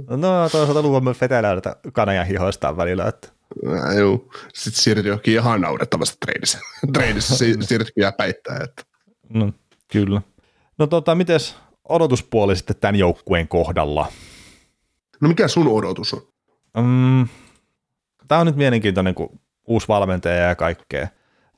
no 0.09 0.49
toisaalta 0.53 0.83
luvan 0.83 1.05
myös 1.05 1.21
veteläältä 1.21 1.77
kanajan 1.93 2.27
hihoistaan 2.27 2.77
välillä, 2.77 3.07
että 3.09 3.37
Äh, 3.67 3.97
joo. 3.97 4.29
Sitten 4.55 4.83
siirtyy 4.83 5.11
johonkin 5.11 5.35
ihan 5.35 5.61
naurettavasta 5.61 6.17
treidissä. 6.21 6.59
treidissä 6.93 7.37
siirtyy 7.37 7.79
jää 7.97 8.13
päittää. 8.13 8.61
Että. 8.65 8.83
No, 9.29 9.53
kyllä. 9.93 10.23
No 10.79 10.87
tota, 10.87 11.15
mites 11.15 11.57
odotuspuoli 11.89 12.57
sitten 12.57 12.77
tämän 12.77 12.97
joukkueen 12.97 13.49
kohdalla? 13.49 14.13
No 15.21 15.29
mikä 15.29 15.49
sun 15.49 15.69
odotus 15.69 16.15
on? 16.15 16.23
Mm, 16.77 17.29
Tämä 18.29 18.41
on 18.41 18.47
nyt 18.47 18.57
mielenkiintoinen, 18.57 19.15
kun 19.15 19.41
uusi 19.67 19.89
valmentaja 19.89 20.37
ja 20.37 20.55
kaikkea. 20.55 21.09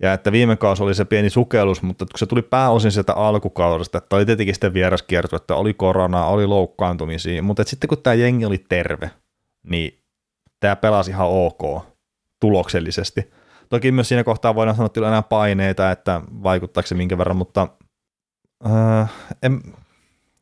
Ja 0.03 0.13
että 0.13 0.33
viime 0.33 0.57
kausi 0.57 0.83
oli 0.83 0.95
se 0.95 1.05
pieni 1.05 1.31
sukellus, 1.31 1.83
mutta 1.83 2.05
kun 2.05 2.19
se 2.19 2.27
tuli 2.27 2.43
pääosin 2.43 2.93
sieltä 2.93 3.15
alkukaudesta, 3.15 3.99
että 3.99 4.17
oli 4.17 4.27
tietenkin 4.27 4.55
sitten 4.55 4.75
vieraskierto, 4.75 5.37
että 5.37 5.55
oli 5.55 5.75
koronaa, 5.75 6.29
oli 6.29 6.47
loukkaantumisia, 6.47 7.43
mutta 7.43 7.65
sitten 7.65 7.89
kun 7.89 8.03
tämä 8.03 8.15
jengi 8.15 8.45
oli 8.45 8.65
terve, 8.69 9.11
niin 9.63 9.99
tämä 10.61 10.77
pelasi 10.77 11.11
ihan 11.11 11.29
ok 11.29 11.83
tuloksellisesti. 12.41 13.31
Toki 13.69 13.93
myös 13.93 14.09
siinä 14.09 14.25
kohtaa 14.25 14.55
voidaan 14.55 14.77
sanoa, 14.77 14.87
että 14.87 15.01
enää 15.01 15.23
paineita, 15.23 15.91
että 15.91 16.21
vaikuttaako 16.43 16.87
se 16.87 16.95
minkä 16.95 17.19
verran, 17.19 17.37
mutta 17.37 17.69
äh, 18.67 19.13
en, 19.43 19.61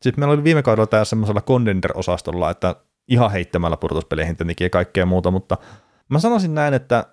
siis 0.01 0.17
meillä 0.17 0.33
oli 0.33 0.43
viime 0.43 0.63
kaudella 0.63 0.87
tämä 0.87 1.05
semmoisella 1.05 1.41
contender-osastolla, 1.41 2.51
että 2.51 2.75
ihan 3.07 3.31
heittämällä 3.31 3.77
purtuspeleihin 3.77 4.37
tietenkin 4.37 4.65
ja 4.65 4.69
kaikkea 4.69 5.05
muuta, 5.05 5.31
mutta 5.31 5.57
mä 6.09 6.19
sanoisin 6.19 6.55
näin, 6.55 6.73
että 6.73 7.05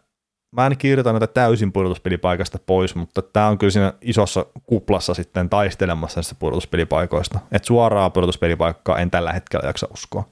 mä 0.51 0.63
ainakin 0.63 0.91
yritän 0.91 1.15
näitä 1.15 1.27
täysin 1.27 1.73
pudotuspelipaikasta 1.73 2.59
pois, 2.67 2.95
mutta 2.95 3.23
tämä 3.23 3.49
on 3.49 3.59
kyllä 3.59 3.71
siinä 3.71 3.93
isossa 4.01 4.47
kuplassa 4.67 5.15
sitten 5.15 5.49
taistelemassa 5.49 6.19
näistä 6.19 6.35
pudotuspelipaikoista. 6.39 7.39
Että 7.53 7.67
suoraa 7.67 8.11
pudotuspelipaikkaa 8.11 8.99
en 8.99 9.11
tällä 9.11 9.33
hetkellä 9.33 9.67
jaksa 9.67 9.89
uskoa. 9.93 10.29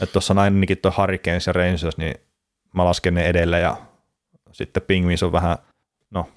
Että 0.00 0.12
tuossa 0.12 0.32
on 0.32 0.38
ainakin 0.38 0.78
tuo 0.78 0.92
Hurricanes 0.98 1.46
ja 1.46 1.52
Rangers, 1.52 1.96
niin 1.96 2.14
mä 2.74 2.84
lasken 2.84 3.14
ne 3.14 3.26
edelle 3.26 3.60
ja 3.60 3.76
sitten 4.52 4.82
Pingvins 4.82 5.22
on 5.22 5.32
vähän, 5.32 5.58
no 6.10 6.28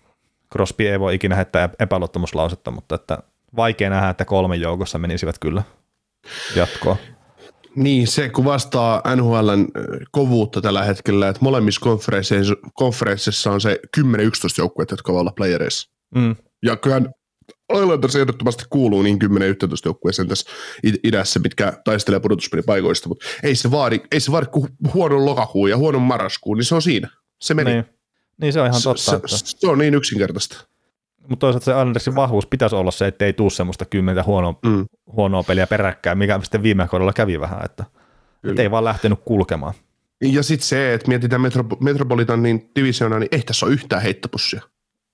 Crosby 0.53 0.87
ei 0.87 0.99
voi 0.99 1.15
ikinä 1.15 1.35
heittää 1.35 1.69
epäluottamuslausetta, 1.79 2.71
mutta 2.71 2.95
että 2.95 3.17
vaikea 3.55 3.89
nähdä, 3.89 4.09
että 4.09 4.25
kolmen 4.25 4.61
joukossa 4.61 4.97
menisivät 4.97 5.39
kyllä 5.39 5.63
jatkoa. 6.55 6.97
Niin, 7.77 8.07
se 8.07 8.29
kuvastaa 8.29 9.01
NHLn 9.15 9.67
kovuutta 10.11 10.61
tällä 10.61 10.83
hetkellä, 10.83 11.29
että 11.29 11.41
molemmissa 11.41 11.81
konferensseissa, 11.81 12.53
konferenssissa 12.73 13.51
on 13.51 13.61
se 13.61 13.79
10-11 13.97 14.01
joukkuetta, 14.57 14.93
jotka 14.93 15.13
voi 15.13 15.21
olla 15.21 15.33
playereissa. 15.35 15.89
Mm. 16.15 16.35
Ja 16.63 16.77
kyllähän 16.77 17.09
Islanders 17.73 18.15
ehdottomasti 18.15 18.63
kuuluu 18.69 19.01
niin 19.01 19.19
10-11 19.23 19.27
joukkueeseen 19.85 20.27
tässä 20.27 20.51
idässä, 21.03 21.39
mitkä 21.39 21.73
taistelee 21.85 22.19
pudotuspelipaikoista, 22.19 23.09
mutta 23.09 23.25
ei 23.43 23.55
se 23.55 23.71
vaadi, 23.71 23.99
ei 24.11 24.19
se 24.19 24.31
vaadi 24.31 24.45
kuin 24.45 24.69
huonon 24.93 25.25
lokakuun 25.25 25.69
ja 25.69 25.77
huonon 25.77 26.01
marraskuun, 26.01 26.57
niin 26.57 26.65
se 26.65 26.75
on 26.75 26.81
siinä. 26.81 27.09
Se 27.41 27.53
meni. 27.53 27.73
Niin, 27.73 27.85
niin 28.41 28.53
se 28.53 28.61
on 28.61 28.67
ihan 28.67 28.81
totta. 28.83 29.01
Se, 29.01 29.15
että... 29.15 29.27
se 29.27 29.67
on 29.67 29.77
niin 29.77 29.95
yksinkertaista. 29.95 30.67
Mutta 31.29 31.39
toisaalta 31.39 31.65
se 31.65 31.73
Andersin 31.73 32.15
vahvuus 32.15 32.47
pitäisi 32.47 32.75
olla 32.75 32.91
se, 32.91 33.07
että 33.07 33.25
ei 33.25 33.33
tule 33.33 33.49
semmoista 33.49 33.85
kymmentä 33.85 34.23
huonoa, 34.23 34.59
mm. 34.65 34.85
huonoa 35.11 35.43
peliä 35.43 35.67
peräkkäin, 35.67 36.17
mikä 36.17 36.39
sitten 36.43 36.63
viime 36.63 36.87
kaudella 36.87 37.13
kävi 37.13 37.39
vähän, 37.39 37.65
että, 37.65 37.85
että 38.49 38.61
ei 38.61 38.71
vaan 38.71 38.83
lähtenyt 38.83 39.19
kulkemaan. 39.25 39.73
Ja 40.21 40.43
sitten 40.43 40.67
se, 40.67 40.93
että 40.93 41.07
mietitään 41.07 41.41
Metro- 41.41 41.77
Metropolitan 41.79 42.43
niin 42.43 42.71
divisiona, 42.75 43.19
niin 43.19 43.29
ei 43.31 43.41
tässä 43.41 43.65
ole 43.65 43.73
yhtään 43.73 44.01
heittopussia. 44.01 44.61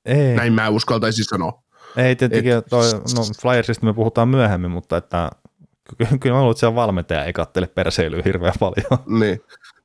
Ei. 0.05 0.35
Näin 0.35 0.53
mä 0.53 0.69
uskaltaisin 0.69 1.25
sanoa. 1.25 1.63
Ei 1.97 2.15
tietenkin, 2.15 2.53
Et... 2.53 2.65
toi, 2.69 2.93
no 2.93 3.23
Flyersista 3.41 3.85
me 3.85 3.93
puhutaan 3.93 4.27
myöhemmin, 4.27 4.71
mutta 4.71 4.97
että 4.97 5.31
kyllä 5.97 6.35
mä 6.35 6.39
luulen, 6.39 6.51
että 6.51 6.59
siellä 6.59 6.75
valmentaja 6.75 7.25
ei 7.25 7.33
kattele 7.33 7.67
perseilyä 7.67 8.21
hirveän 8.25 8.53
paljon. 8.59 8.99
Niin, 9.19 9.41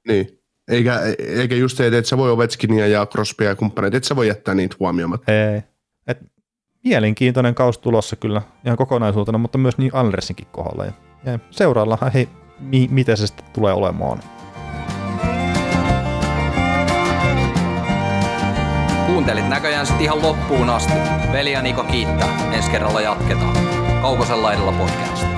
niin. 0.09 0.39
Eikä, 0.69 1.01
eikä 1.19 1.55
just 1.55 1.77
se, 1.77 1.87
että 1.87 1.99
et 1.99 2.07
sä 2.07 2.19
voi 2.19 2.31
Ovechkinia 2.31 2.87
ja 2.87 3.07
Crosbya 3.07 3.49
ja 3.49 3.57
kumppaneita, 3.57 3.97
että 3.97 4.09
sä 4.09 4.17
voi 4.17 4.29
jättää 4.29 4.55
niitä 4.55 4.77
huomioimatta. 4.81 5.33
Ei. 5.33 5.63
Et 6.09 6.19
mielenkiintoinen 6.85 7.55
kaus 7.55 7.79
tulossa 7.79 8.17
kyllä 8.17 8.43
ihan 8.65 8.77
kokonaisuutena, 8.77 9.39
mutta 9.39 9.59
myös 9.59 9.79
niin 9.79 9.95
Andersinkin 9.95 10.47
kohdalla. 10.53 10.85
Ja, 10.85 10.93
ja 11.25 11.39
seuraillaan 11.51 12.13
hei, 12.13 12.29
mi, 12.59 12.89
miten 12.91 13.17
se 13.17 13.27
sitten 13.27 13.47
tulee 13.53 13.73
olemaan. 13.73 14.21
Kuuntelit 19.07 19.49
näköjään 19.49 19.87
sitten 19.87 20.05
ihan 20.05 20.23
loppuun 20.23 20.71
asti. 20.71 20.93
Veli 21.33 21.53
ja 21.53 21.63
Niko 21.63 21.85
kiittää. 21.85 22.53
Ensi 22.53 22.71
kerralla 22.71 23.01
jatketaan. 23.01 23.57
Kaukosella 24.03 24.53
edellä 24.53 24.73
podcast. 24.73 25.38